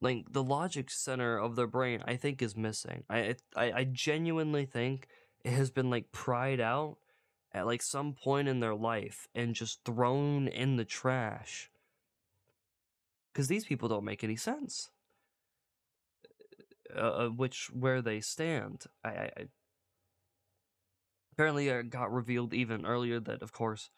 like 0.00 0.32
the 0.32 0.42
logic 0.42 0.90
center 0.90 1.36
of 1.36 1.56
their 1.56 1.66
brain 1.66 2.02
i 2.06 2.14
think 2.14 2.40
is 2.40 2.56
missing 2.56 3.02
i 3.10 3.34
i, 3.56 3.72
I 3.72 3.84
genuinely 3.84 4.64
think 4.64 5.08
it 5.44 5.50
has 5.50 5.70
been 5.70 5.90
like 5.90 6.12
pried 6.12 6.60
out 6.60 6.98
at 7.52 7.66
like 7.66 7.82
some 7.82 8.12
point 8.12 8.48
in 8.48 8.60
their 8.60 8.74
life 8.74 9.28
and 9.34 9.54
just 9.54 9.84
thrown 9.84 10.48
in 10.48 10.76
the 10.76 10.84
trash. 10.84 11.70
Because 13.32 13.48
these 13.48 13.64
people 13.64 13.88
don't 13.88 14.04
make 14.04 14.24
any 14.24 14.36
sense. 14.36 14.90
Uh, 16.96 17.00
uh 17.00 17.28
which 17.28 17.68
where 17.74 18.00
they 18.00 18.18
stand 18.18 18.86
I, 19.04 19.08
I, 19.10 19.30
I 19.36 19.44
apparently 21.34 21.68
it 21.68 21.90
got 21.90 22.10
revealed 22.10 22.54
even 22.54 22.86
earlier 22.86 23.20
that 23.20 23.42
of 23.42 23.52
course 23.52 23.90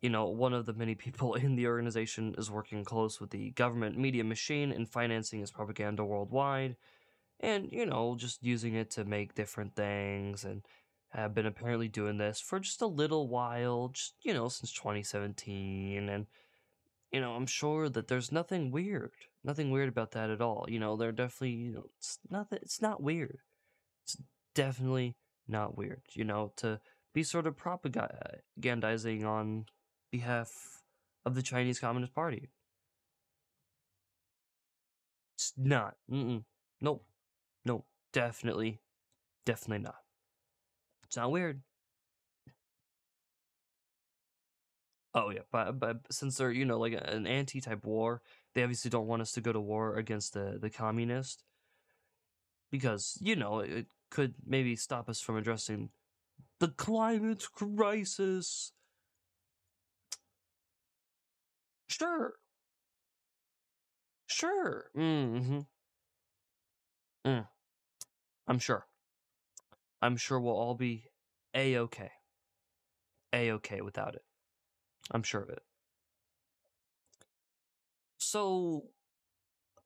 you 0.00 0.08
know, 0.08 0.28
one 0.28 0.54
of 0.54 0.66
the 0.66 0.72
many 0.72 0.94
people 1.06 1.34
in 1.34 1.56
the 1.56 1.66
organization 1.66 2.34
is 2.38 2.50
working 2.50 2.84
close 2.84 3.20
with 3.20 3.30
the 3.30 3.50
government 3.50 3.98
media 3.98 4.24
machine 4.24 4.72
and 4.72 4.88
financing 4.88 5.40
its 5.40 5.50
propaganda 5.50 6.04
worldwide, 6.04 6.76
and, 7.40 7.70
you 7.72 7.86
know, 7.86 8.16
just 8.16 8.42
using 8.42 8.74
it 8.74 8.90
to 8.90 9.04
make 9.04 9.34
different 9.34 9.74
things, 9.74 10.44
and 10.44 10.62
have 11.10 11.34
been 11.34 11.46
apparently 11.46 11.88
doing 11.88 12.18
this 12.18 12.40
for 12.40 12.60
just 12.60 12.82
a 12.82 12.86
little 12.86 13.28
while, 13.28 13.88
just, 13.88 14.14
you 14.22 14.32
know, 14.32 14.48
since 14.48 14.72
2017, 14.72 16.08
and, 16.08 16.26
you 17.12 17.20
know, 17.20 17.32
I'm 17.32 17.46
sure 17.46 17.88
that 17.88 18.08
there's 18.08 18.30
nothing 18.30 18.70
weird, 18.70 19.12
nothing 19.42 19.70
weird 19.70 19.88
about 19.88 20.12
that 20.12 20.30
at 20.30 20.40
all. 20.40 20.66
You 20.68 20.78
know, 20.78 20.96
they're 20.96 21.12
definitely, 21.12 21.56
you 21.56 21.72
know, 21.72 21.84
it's 21.98 22.18
not 22.30 22.50
that, 22.50 22.62
it's 22.62 22.80
not 22.80 23.02
weird. 23.02 23.38
It's 24.04 24.16
definitely 24.54 25.16
not 25.48 25.76
weird, 25.76 26.02
you 26.12 26.24
know, 26.24 26.52
to 26.56 26.80
be 27.12 27.24
sort 27.24 27.46
of 27.46 27.56
propagandizing 27.56 29.24
on 29.24 29.66
behalf 30.12 30.82
of 31.26 31.34
the 31.34 31.42
Chinese 31.42 31.80
Communist 31.80 32.14
Party. 32.14 32.50
It's 35.36 35.52
not. 35.56 35.96
Mm-mm. 36.10 36.44
Nope. 36.80 37.04
Nope. 37.64 37.86
Definitely. 38.12 38.80
Definitely 39.44 39.84
not. 39.84 39.96
It's 41.10 41.16
not 41.16 41.32
weird. 41.32 41.60
Oh 45.12 45.30
yeah, 45.30 45.40
but 45.50 45.78
but 45.80 46.00
since 46.12 46.36
they're 46.36 46.52
you 46.52 46.64
know 46.64 46.78
like 46.78 46.92
an 46.92 47.26
anti-type 47.26 47.84
war, 47.84 48.22
they 48.54 48.62
obviously 48.62 48.90
don't 48.90 49.08
want 49.08 49.22
us 49.22 49.32
to 49.32 49.40
go 49.40 49.52
to 49.52 49.60
war 49.60 49.96
against 49.96 50.34
the 50.34 50.56
the 50.60 50.70
communist 50.70 51.42
because 52.70 53.18
you 53.20 53.36
know 53.36 53.60
it 53.60 53.86
could 54.10 54.34
maybe 54.46 54.76
stop 54.76 55.08
us 55.08 55.20
from 55.20 55.36
addressing 55.36 55.90
the 56.60 56.68
climate 56.68 57.46
crisis 57.54 58.72
Sure. 61.88 62.38
Sure. 64.26 64.90
Mm-hmm. 64.96 65.60
Mm. 67.24 67.46
I'm 68.46 68.58
sure. 68.58 68.86
I'm 70.02 70.16
sure 70.16 70.40
we'll 70.40 70.54
all 70.54 70.74
be 70.74 71.04
a-okay. 71.54 72.10
A-okay 73.32 73.80
without 73.80 74.14
it. 74.14 74.22
I'm 75.10 75.22
sure 75.22 75.42
of 75.42 75.50
it. 75.50 75.62
So, 78.18 78.84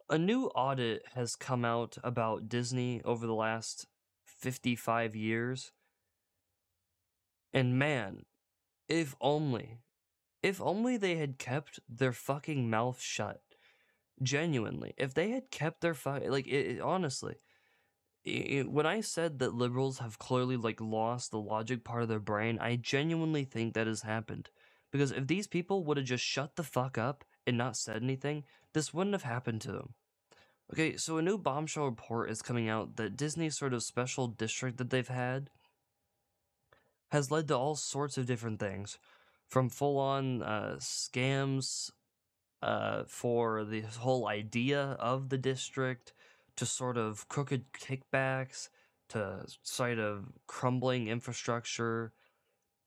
a 0.09 0.19
new 0.19 0.47
audit 0.49 1.03
has 1.15 1.37
come 1.37 1.65
out 1.65 1.97
about 2.05 2.49
Disney 2.49 3.01
over 3.05 3.27
the 3.27 3.35
last 3.35 3.87
55 4.27 5.17
years. 5.17 5.73
And 7.53 7.79
man, 7.79 8.25
if 8.89 9.15
only 9.21 9.79
if 10.45 10.61
only 10.61 10.99
they 10.99 11.17
had 11.17 11.39
kept 11.39 11.81
their 11.89 12.13
fucking 12.13 12.69
mouth 12.69 13.01
shut. 13.01 13.41
Genuinely. 14.23 14.93
If 14.99 15.15
they 15.15 15.31
had 15.31 15.51
kept 15.51 15.81
their 15.81 15.95
fuck 15.95 16.23
like 16.29 16.47
it, 16.47 16.77
it, 16.77 16.81
honestly, 16.83 17.37
when 18.27 18.87
I 18.87 19.01
said 19.01 19.39
that 19.39 19.55
liberals 19.55 19.99
have 19.99 20.19
clearly 20.19 20.57
like 20.57 20.81
lost 20.81 21.31
the 21.31 21.39
logic 21.39 21.85
part 21.85 22.03
of 22.03 22.09
their 22.09 22.19
brain, 22.19 22.59
I 22.59 22.77
genuinely 22.77 23.45
think 23.45 23.75
that 23.75 23.87
has 23.87 24.03
happened. 24.03 24.51
Because 24.91 25.13
if 25.13 25.27
these 25.27 25.47
people 25.47 25.85
would 25.85 25.97
have 25.97 26.07
just 26.07 26.25
shut 26.25 26.57
the 26.57 26.63
fuck 26.63 26.97
up 26.97 27.25
and 27.47 27.59
not 27.59 27.77
said 27.77 28.03
anything, 28.03 28.45
this 28.73 28.95
wouldn't 28.95 29.15
have 29.15 29.25
happened 29.25 29.61
to 29.63 29.73
them. 29.73 29.95
Okay, 30.73 30.97
so 30.97 31.19
a 31.19 31.23
new 31.23 31.37
bombshell 31.37 31.85
report 31.85 32.31
is 32.31 32.41
coming 32.41 32.69
out 32.69 32.97
that 32.97 33.17
Disney's 33.17 33.59
sort 33.59 33.75
of 33.75 33.83
special 33.83 34.29
district 34.29 34.79
that 34.79 34.91
they've 34.91 35.07
had 35.07 35.51
has 37.11 37.31
led 37.31 37.49
to 37.49 37.57
all 37.57 37.77
sorts 37.77 38.17
of 38.17 38.27
different 38.27 38.59
things 38.59 38.99
from 39.47 39.69
full 39.69 39.99
on 39.99 40.43
uh, 40.43 40.77
scams 40.79 41.91
uh, 42.63 43.05
for 43.07 43.65
the 43.65 43.83
whole 43.83 44.27
idea 44.27 44.97
of 44.99 45.29
the 45.29 45.39
district 45.39 46.15
to 46.57 46.67
sort 46.67 46.97
of 46.97 47.29
crooked 47.29 47.73
kickbacks 47.73 48.69
to 49.09 49.45
sort 49.63 49.99
of 49.99 50.33
crumbling 50.47 51.09
infrastructure, 51.09 52.13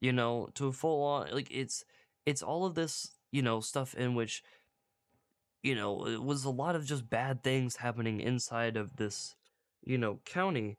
you 0.01 0.12
know, 0.12 0.49
to 0.56 0.67
a 0.67 0.71
full 0.71 1.03
on 1.03 1.32
like 1.32 1.47
it's 1.51 1.86
it's 2.25 2.41
all 2.41 2.65
of 2.65 2.75
this, 2.75 3.12
you 3.32 3.41
know, 3.41 3.60
stuff 3.60 3.93
in 3.95 4.15
which 4.15 4.43
you 5.63 5.75
know, 5.75 6.06
it 6.08 6.23
was 6.23 6.45
a 6.45 6.49
lot 6.49 6.75
of 6.75 6.86
just 6.86 7.10
bad 7.10 7.43
things 7.43 7.77
happening 7.77 8.21
inside 8.21 8.77
of 8.77 8.95
this, 8.95 9.36
you 9.84 9.97
know, 9.97 10.19
county 10.23 10.77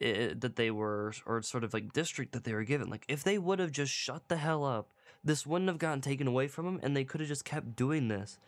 eh, 0.00 0.32
that 0.36 0.56
they 0.56 0.70
were 0.70 1.12
or 1.26 1.42
sort 1.42 1.64
of 1.64 1.72
like 1.74 1.92
district 1.92 2.32
that 2.32 2.44
they 2.44 2.54
were 2.54 2.64
given. 2.64 2.90
Like 2.90 3.04
if 3.08 3.22
they 3.22 3.38
would 3.38 3.58
have 3.58 3.70
just 3.72 3.92
shut 3.92 4.28
the 4.28 4.36
hell 4.38 4.64
up, 4.64 4.92
this 5.22 5.46
wouldn't 5.46 5.68
have 5.68 5.78
gotten 5.78 6.00
taken 6.00 6.26
away 6.26 6.48
from 6.48 6.64
them 6.66 6.80
and 6.82 6.96
they 6.96 7.04
could 7.04 7.20
have 7.20 7.28
just 7.28 7.44
kept 7.44 7.76
doing 7.76 8.08
this. 8.08 8.38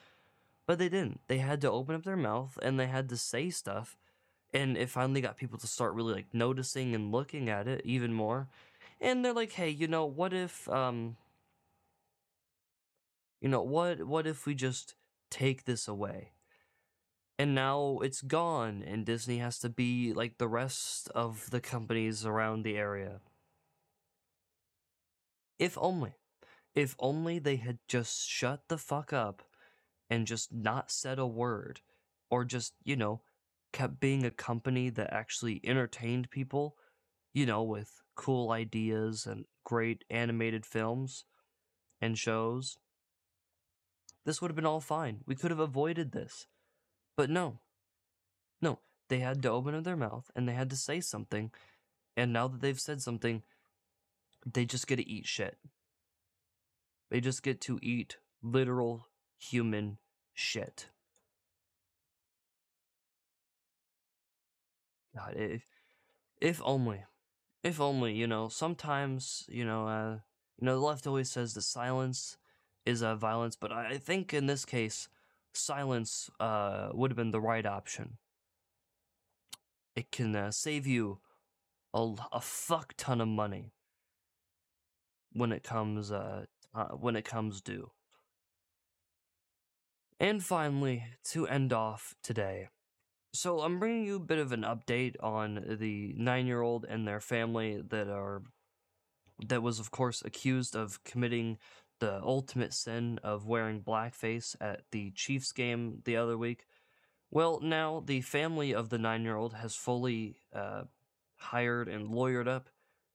But 0.66 0.79
they 0.79 0.88
didn't. 0.88 1.20
They 1.29 1.38
had 1.38 1.61
to 1.62 1.70
open 1.70 1.94
up 1.94 2.05
their 2.05 2.16
mouth 2.16 2.59
and 2.62 2.79
they 2.79 2.87
had 2.87 3.09
to 3.11 3.16
say 3.16 3.50
stuff 3.50 3.96
and 4.53 4.77
it 4.77 4.88
finally 4.88 5.20
got 5.20 5.37
people 5.37 5.59
to 5.59 5.66
start 5.66 5.94
really 5.94 6.14
like 6.14 6.33
noticing 6.33 6.94
and 6.94 7.11
looking 7.12 7.48
at 7.50 7.66
it 7.66 7.83
even 7.85 8.14
more. 8.14 8.48
And 9.00 9.24
they're 9.24 9.35
like, 9.35 9.53
"Hey, 9.53 9.68
you 9.68 9.88
know, 9.88 10.07
what 10.07 10.33
if 10.33 10.68
um 10.68 11.16
you 13.40 13.48
know, 13.48 13.62
what 13.62 14.05
what 14.05 14.27
if 14.27 14.46
we 14.46 14.55
just 14.55 14.94
take 15.31 15.64
this 15.64 15.88
away?" 15.88 16.33
And 17.38 17.55
now 17.55 17.98
it's 18.03 18.22
gone 18.22 18.83
and 18.87 19.05
Disney 19.05 19.38
has 19.38 19.59
to 19.59 19.68
be 19.68 20.12
like 20.12 20.38
the 20.38 20.48
rest 20.48 21.09
of 21.14 21.50
the 21.50 21.61
companies 21.61 22.24
around 22.24 22.62
the 22.62 22.77
area. 22.77 23.20
If 25.59 25.77
only. 25.79 26.14
If 26.74 26.96
only 26.98 27.38
they 27.38 27.57
had 27.57 27.79
just 27.88 28.29
shut 28.29 28.68
the 28.68 28.79
fuck 28.79 29.12
up 29.12 29.42
and 30.14 30.29
just 30.29 30.53
not 30.53 30.92
said 30.92 31.18
a 31.18 31.27
word 31.27 31.81
or 32.31 32.44
just, 32.44 32.74
you 32.85 32.94
know, 32.94 33.20
kept 33.72 33.98
being 33.98 34.24
a 34.24 34.31
company 34.31 34.88
that 34.88 35.12
actually 35.12 35.61
entertained 35.64 36.31
people, 36.31 36.77
you 37.33 37.44
know, 37.44 37.64
with 37.64 38.00
cool 38.14 38.53
ideas 38.53 39.27
and 39.27 39.44
great 39.64 40.05
animated 40.09 40.64
films 40.64 41.24
and 42.00 42.16
shows, 42.16 42.79
this 44.24 44.40
would 44.40 44.53
have 44.53 44.57
been 44.57 44.64
all 44.64 44.81
fine. 44.81 45.18
We 45.27 45.35
could 45.35 45.50
have 45.50 45.59
avoided 45.59 46.12
this. 46.12 46.46
But 47.16 47.29
no. 47.29 47.59
No, 48.62 48.79
they 49.09 49.18
had 49.18 49.42
to 49.42 49.50
open 49.50 49.74
up 49.74 49.83
their 49.83 49.96
mouth 49.96 50.31
and 50.37 50.48
they 50.48 50.55
had 50.55 50.70
to 50.70 50.77
say 50.77 51.00
something. 51.00 51.50
And 52.16 52.33
now 52.33 52.46
that 52.46 52.61
they've 52.61 52.79
said 52.79 53.03
something, 53.03 53.42
they 54.46 54.64
just 54.64 54.87
get 54.87 54.96
to 54.96 55.09
eat 55.09 55.27
shit. 55.27 55.59
They 57.11 57.20
just 57.20 57.42
get 57.42 57.61
to 57.62 57.81
eat 57.83 58.18
literal 58.42 59.09
human 59.38 59.98
shit. 60.35 60.88
God, 65.16 65.35
if 65.37 65.66
if 66.40 66.61
only, 66.64 67.05
if 67.62 67.81
only, 67.81 68.14
you 68.14 68.27
know, 68.27 68.49
sometimes, 68.49 69.44
you 69.49 69.64
know, 69.64 69.87
uh, 69.87 70.18
you 70.61 70.66
know, 70.66 70.75
the 70.75 70.85
left 70.85 71.07
always 71.07 71.31
says 71.31 71.55
the 71.55 71.62
silence 71.62 72.37
is 72.85 73.03
uh, 73.03 73.14
violence, 73.14 73.57
but 73.57 73.73
I 73.73 73.97
think 73.97 74.35
in 74.35 74.47
this 74.47 74.64
case, 74.64 75.09
silence 75.53 76.31
uh, 76.40 76.88
would 76.92 77.11
have 77.11 77.16
been 77.16 77.31
the 77.31 77.40
right 77.40 77.64
option. 77.64 78.18
It 79.97 80.11
can 80.11 80.35
uh, 80.35 80.51
save 80.51 80.87
you 80.87 81.20
a, 81.94 82.14
a 82.33 82.40
fuck 82.40 82.94
ton 82.97 83.20
of 83.20 83.29
money 83.29 83.73
when 85.33 85.53
it 85.53 85.62
comes 85.62 86.12
uh, 86.12 86.44
uh 86.75 86.88
when 86.88 87.16
it 87.16 87.25
comes 87.25 87.61
due. 87.61 87.90
And 90.20 90.44
finally, 90.44 91.05
to 91.31 91.46
end 91.46 91.72
off 91.72 92.14
today, 92.22 92.68
so 93.33 93.61
I'm 93.61 93.81
bringing 93.81 94.05
you 94.05 94.16
a 94.16 94.20
bit 94.20 94.38
of 94.38 94.53
an 94.53 94.62
update 94.62 95.16
on 95.20 95.77
the 95.81 96.14
nine-year-old 96.16 96.85
and 96.88 97.07
their 97.07 97.20
family 97.20 97.83
that 97.88 98.09
are 98.09 98.42
that 99.48 99.62
was 99.62 99.81
of 99.81 99.90
course 99.90 100.22
accused 100.24 100.77
of 100.77 101.03
committing 101.03 101.59
the 101.98 102.22
ultimate 102.22 102.72
sin 102.72 103.18
of 103.24 103.46
wearing 103.46 103.81
blackface 103.83 104.55
at 104.61 104.83
the 104.92 105.11
Chiefs 105.11 105.50
game 105.50 106.00
the 106.05 106.16
other 106.16 106.38
week. 106.38 106.66
Well, 107.31 107.59
now 107.61 108.03
the 108.07 108.20
family 108.20 108.72
of 108.72 108.90
the 108.90 108.98
nine-year-old 108.98 109.55
has 109.55 109.74
fully 109.74 110.37
uh, 110.55 110.85
hired 111.37 111.88
and 111.88 112.11
lawyered 112.11 112.46
up 112.46 112.68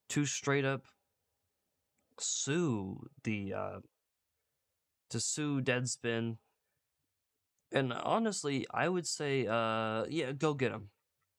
to 0.10 0.26
straight 0.26 0.66
up 0.66 0.86
sue 2.20 3.08
the 3.24 3.54
uh, 3.54 3.80
to 5.10 5.20
sue 5.22 5.62
Deadspin 5.62 6.38
and 7.72 7.94
honestly, 7.94 8.66
I 8.74 8.90
would 8.90 9.08
say, 9.08 9.48
uh, 9.48 10.06
yeah, 10.10 10.32
go 10.32 10.54
get 10.54 10.72
them. 10.72 10.90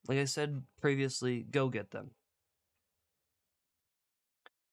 Like 0.08 0.18
I 0.18 0.24
said 0.24 0.62
previously, 0.80 1.46
go 1.50 1.68
get 1.68 1.90
them. 1.90 2.12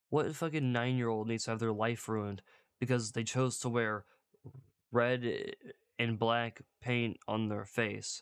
What 0.09 0.33
fucking 0.35 0.71
nine 0.71 0.97
year 0.97 1.09
old 1.09 1.27
needs 1.27 1.45
to 1.45 1.51
have 1.51 1.59
their 1.59 1.73
life 1.73 2.07
ruined 2.07 2.41
because 2.79 3.11
they 3.11 3.23
chose 3.23 3.59
to 3.59 3.69
wear 3.69 4.05
red 4.91 5.25
eh, 5.25 5.51
and 5.99 6.17
black 6.19 6.61
paint 6.81 7.17
on 7.27 7.49
their 7.49 7.65
face? 7.65 8.21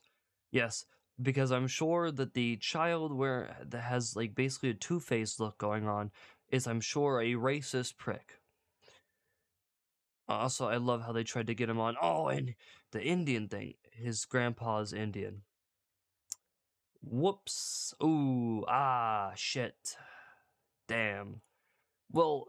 Yes, 0.51 0.85
because 1.21 1.51
I'm 1.51 1.67
sure 1.67 2.11
that 2.11 2.33
the 2.33 2.57
child 2.57 3.13
where 3.13 3.57
that 3.63 3.81
has 3.81 4.15
like 4.15 4.35
basically 4.35 4.69
a 4.71 4.73
two 4.73 4.99
faced 4.99 5.39
look 5.39 5.57
going 5.57 5.87
on 5.87 6.11
is, 6.49 6.67
I'm 6.67 6.81
sure, 6.81 7.21
a 7.21 7.33
racist 7.33 7.97
prick. 7.97 8.39
Also, 10.27 10.67
I 10.67 10.77
love 10.77 11.03
how 11.03 11.11
they 11.11 11.23
tried 11.23 11.47
to 11.47 11.55
get 11.55 11.69
him 11.69 11.79
on. 11.79 11.95
Oh, 12.01 12.27
and 12.27 12.55
the 12.95 13.03
Indian 13.03 13.49
thing. 13.49 13.73
His 13.91 14.23
grandpa's 14.23 14.93
Indian. 14.93 15.41
Whoops. 17.03 17.93
Ooh. 18.01 18.63
Ah, 18.69 19.33
shit. 19.35 19.97
Damn. 20.87 21.41
Well, 22.09 22.45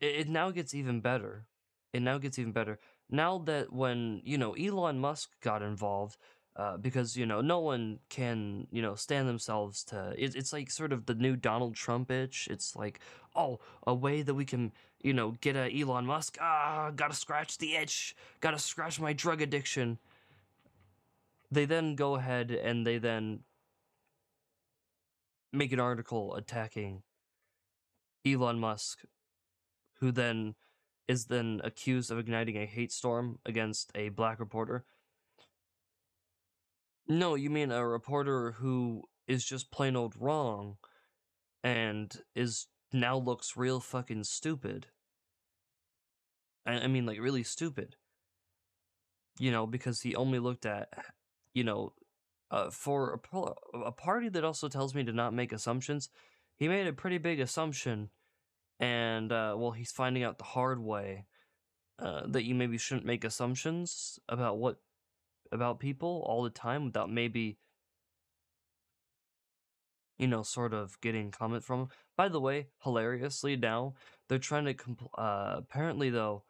it, 0.00 0.14
it 0.16 0.28
now 0.28 0.50
gets 0.50 0.74
even 0.74 1.00
better. 1.00 1.46
It 1.92 2.02
now 2.02 2.18
gets 2.18 2.40
even 2.40 2.52
better. 2.52 2.80
Now 3.08 3.38
that 3.46 3.72
when, 3.72 4.20
you 4.24 4.36
know, 4.36 4.52
Elon 4.54 4.98
Musk 4.98 5.30
got 5.40 5.62
involved, 5.62 6.16
uh, 6.58 6.76
because 6.76 7.16
you 7.16 7.24
know 7.24 7.40
no 7.40 7.60
one 7.60 8.00
can 8.08 8.66
you 8.72 8.82
know 8.82 8.96
stand 8.96 9.28
themselves 9.28 9.84
to 9.84 10.12
it, 10.18 10.34
it's 10.34 10.52
like 10.52 10.70
sort 10.70 10.92
of 10.92 11.06
the 11.06 11.14
new 11.14 11.36
donald 11.36 11.76
trump 11.76 12.10
itch. 12.10 12.48
It's 12.50 12.74
like 12.74 12.98
oh 13.36 13.60
a 13.86 13.94
way 13.94 14.22
that 14.22 14.34
we 14.34 14.44
can 14.44 14.72
you 15.00 15.12
know 15.12 15.36
get 15.40 15.54
a 15.54 15.70
elon 15.80 16.04
musk 16.04 16.36
ah 16.40 16.90
gotta 16.94 17.14
scratch 17.14 17.58
the 17.58 17.76
itch 17.76 18.16
gotta 18.40 18.58
scratch 18.58 18.98
my 18.98 19.12
drug 19.12 19.40
addiction. 19.40 19.98
They 21.50 21.64
then 21.64 21.94
go 21.94 22.16
ahead 22.16 22.50
and 22.50 22.84
they 22.84 22.98
then 22.98 23.40
make 25.52 25.72
an 25.72 25.80
article 25.80 26.34
attacking 26.34 27.02
elon 28.26 28.58
musk 28.58 29.02
who 30.00 30.10
then 30.10 30.56
is 31.06 31.26
then 31.26 31.60
accused 31.62 32.10
of 32.10 32.18
igniting 32.18 32.56
a 32.56 32.66
hate 32.66 32.92
storm 32.92 33.38
against 33.46 33.92
a 33.94 34.08
black 34.10 34.40
reporter 34.40 34.84
no, 37.08 37.34
you 37.34 37.50
mean 37.50 37.72
a 37.72 37.86
reporter 37.86 38.52
who 38.52 39.04
is 39.26 39.44
just 39.44 39.70
plain 39.70 39.96
old 39.96 40.14
wrong 40.18 40.76
and 41.64 42.22
is 42.34 42.66
now 42.92 43.16
looks 43.16 43.56
real 43.56 43.80
fucking 43.80 44.24
stupid. 44.24 44.86
I, 46.66 46.80
I 46.80 46.86
mean, 46.86 47.06
like, 47.06 47.20
really 47.20 47.42
stupid. 47.42 47.96
You 49.38 49.50
know, 49.50 49.66
because 49.66 50.02
he 50.02 50.14
only 50.16 50.38
looked 50.38 50.66
at, 50.66 50.88
you 51.54 51.64
know, 51.64 51.92
uh, 52.50 52.70
for 52.70 53.20
a, 53.32 53.78
a 53.78 53.92
party 53.92 54.28
that 54.30 54.44
also 54.44 54.68
tells 54.68 54.94
me 54.94 55.04
to 55.04 55.12
not 55.12 55.34
make 55.34 55.52
assumptions, 55.52 56.08
he 56.56 56.68
made 56.68 56.86
a 56.86 56.92
pretty 56.92 57.18
big 57.18 57.40
assumption. 57.40 58.10
And, 58.80 59.32
uh, 59.32 59.54
well, 59.56 59.72
he's 59.72 59.92
finding 59.92 60.22
out 60.22 60.38
the 60.38 60.44
hard 60.44 60.80
way 60.80 61.26
uh, 61.98 62.22
that 62.26 62.44
you 62.44 62.54
maybe 62.54 62.78
shouldn't 62.78 63.06
make 63.06 63.24
assumptions 63.24 64.18
about 64.28 64.58
what 64.58 64.78
about 65.52 65.80
people 65.80 66.22
all 66.26 66.42
the 66.42 66.50
time 66.50 66.84
without 66.84 67.10
maybe 67.10 67.58
you 70.18 70.26
know 70.26 70.42
sort 70.42 70.74
of 70.74 71.00
getting 71.00 71.30
comment 71.30 71.64
from 71.64 71.80
them. 71.80 71.88
By 72.16 72.28
the 72.28 72.40
way, 72.40 72.68
hilariously 72.82 73.56
now 73.56 73.94
they're 74.28 74.38
trying 74.38 74.64
to 74.66 74.74
compl- 74.74 75.10
uh 75.16 75.56
apparently 75.58 76.10
though 76.10 76.42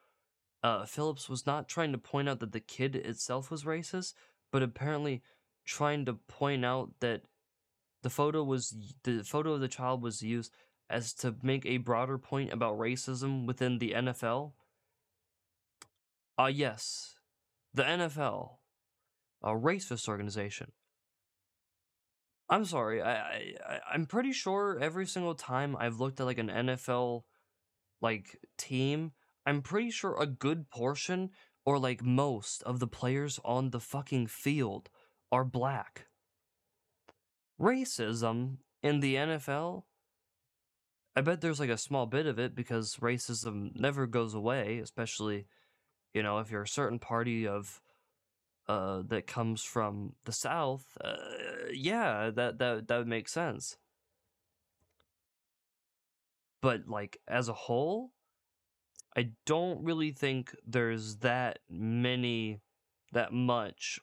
uh 0.63 0.85
Phillips 0.85 1.29
was 1.29 1.47
not 1.47 1.69
trying 1.69 1.93
to 1.93 1.99
point 1.99 2.29
out 2.29 2.41
that 2.41 2.53
the 2.53 2.61
kid 2.61 2.97
itself 2.97 3.51
was 3.51 3.65
racist, 3.65 4.15
but 4.51 4.63
apparently 4.63 5.23
trying 5.65 6.05
to 6.07 6.15
point 6.15 6.65
out 6.65 6.91
that 7.01 7.23
the 8.03 8.11
photo 8.11 8.43
was 8.43 8.75
the 9.05 9.23
photo 9.23 9.53
of 9.55 9.61
the 9.61 9.69
child 9.69 10.03
was 10.03 10.23
used 10.23 10.53
as 10.91 11.13
to 11.13 11.35
make 11.43 11.67
a 11.67 11.77
broader 11.79 12.17
point 12.19 12.53
about 12.53 12.79
racism 12.79 13.47
within 13.47 13.79
the 13.79 13.93
NFL. 13.93 14.53
Ah, 16.39 16.45
uh, 16.45 16.47
yes. 16.47 17.17
The 17.75 17.83
NFL 17.83 18.58
a 19.42 19.51
racist 19.51 20.09
organization. 20.09 20.72
I'm 22.51 22.64
sorry. 22.64 23.03
I, 23.03 23.55
I 23.66 23.81
I'm 23.92 24.07
pretty 24.07 24.33
sure 24.33 24.79
every 24.81 25.07
single 25.07 25.35
time 25.35 25.77
I've 25.79 26.01
looked 26.01 26.20
at 26.20 26.27
like 26.27 26.38
an 26.38 26.48
NFL 26.48 27.22
like 28.01 28.38
team 28.57 29.12
I'm 29.48 29.62
pretty 29.62 29.90
sure 29.90 30.14
a 30.20 30.27
good 30.27 30.68
portion 30.68 31.31
or 31.64 31.79
like 31.79 32.05
most 32.05 32.62
of 32.64 32.81
the 32.81 32.87
players 32.87 33.40
on 33.46 33.70
the 33.70 33.81
fucking 33.81 34.27
field 34.27 34.90
are 35.33 35.42
black. 35.42 36.07
Racism 37.59 38.59
in 38.83 39.01
the 39.01 39.14
NFL, 39.14 39.85
I 41.16 41.22
bet 41.22 41.40
there's 41.40 41.61
like 41.61 41.70
a 41.70 41.79
small 41.79 42.05
bit 42.05 42.27
of 42.27 42.38
it 42.38 42.55
because 42.55 42.96
racism 42.96 43.74
never 43.74 44.07
goes 44.07 44.35
away, 44.35 44.81
especially, 44.81 45.46
you 46.12 46.22
know, 46.22 46.40
if 46.40 46.51
you're 46.51 46.62
a 46.62 46.68
certain 46.68 46.98
party 46.98 47.48
of 47.48 47.81
uh, 48.69 49.03
that 49.09 49.27
comes 49.27 49.63
from 49.63 50.13
the 50.25 50.33
South, 50.33 50.85
uh, 51.03 51.17
yeah, 51.73 52.31
that 52.31 52.59
that 52.59 52.89
that 52.89 52.99
would 52.99 53.09
make 53.09 53.29
sense. 53.29 53.77
But 56.61 56.87
like 56.87 57.19
as 57.27 57.49
a 57.49 57.55
whole, 57.55 58.13
I 59.17 59.31
don't 59.47 59.83
really 59.83 60.13
think 60.13 60.55
there's 60.67 61.17
that 61.19 61.61
many, 61.71 62.61
that 63.13 63.33
much. 63.33 63.99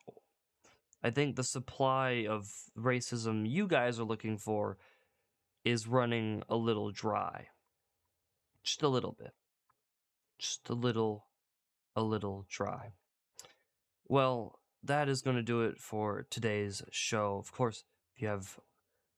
I 1.04 1.12
think 1.12 1.36
the 1.36 1.44
supply 1.44 2.26
of 2.28 2.50
racism 2.78 3.48
you 3.48 3.68
guys 3.68 4.00
are 4.00 4.04
looking 4.06 4.38
for 4.38 4.78
is 5.64 5.88
running 5.88 6.42
a 6.50 6.56
little 6.56 6.92
dry. 6.92 7.48
Just 8.64 8.82
a 8.82 8.88
little 8.88 9.16
bit. 9.18 9.34
Just 10.40 10.70
a 10.70 10.74
little, 10.74 11.28
a 11.96 12.02
little 12.02 12.46
dry. 12.50 12.94
Well, 14.08 14.60
that 14.84 15.10
is 15.10 15.22
going 15.22 15.36
to 15.36 15.42
do 15.42 15.62
it 15.62 15.80
for 15.80 16.28
today's 16.30 16.84
show. 16.92 17.38
Of 17.40 17.52
course, 17.52 17.84
if 18.16 18.22
you 18.22 18.28
have 18.28 18.60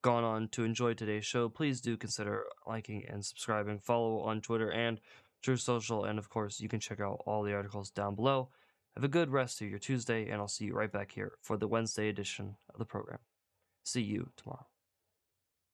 gone 0.01 0.23
on 0.23 0.47
to 0.49 0.63
enjoy 0.63 0.93
today's 0.93 1.25
show, 1.25 1.49
please 1.49 1.81
do 1.81 1.97
consider 1.97 2.45
liking 2.65 3.03
and 3.07 3.25
subscribing. 3.25 3.79
Follow 3.79 4.21
on 4.21 4.41
Twitter 4.41 4.71
and 4.71 5.01
Truth 5.41 5.59
Social, 5.59 6.05
and 6.05 6.17
of 6.17 6.29
course, 6.29 6.61
you 6.61 6.69
can 6.69 6.79
check 6.79 7.01
out 7.01 7.21
all 7.25 7.43
the 7.43 7.53
articles 7.53 7.91
down 7.91 8.15
below. 8.15 8.49
Have 8.95 9.03
a 9.03 9.09
good 9.09 9.29
rest 9.29 9.61
of 9.61 9.69
your 9.69 9.77
Tuesday, 9.77 10.29
and 10.29 10.41
I'll 10.41 10.47
see 10.47 10.65
you 10.65 10.73
right 10.73 10.91
back 10.91 11.11
here 11.11 11.33
for 11.41 11.57
the 11.57 11.67
Wednesday 11.67 12.09
edition 12.09 12.55
of 12.73 12.79
the 12.79 12.85
program. 12.85 13.19
See 13.83 14.01
you 14.01 14.31
tomorrow. 14.37 14.67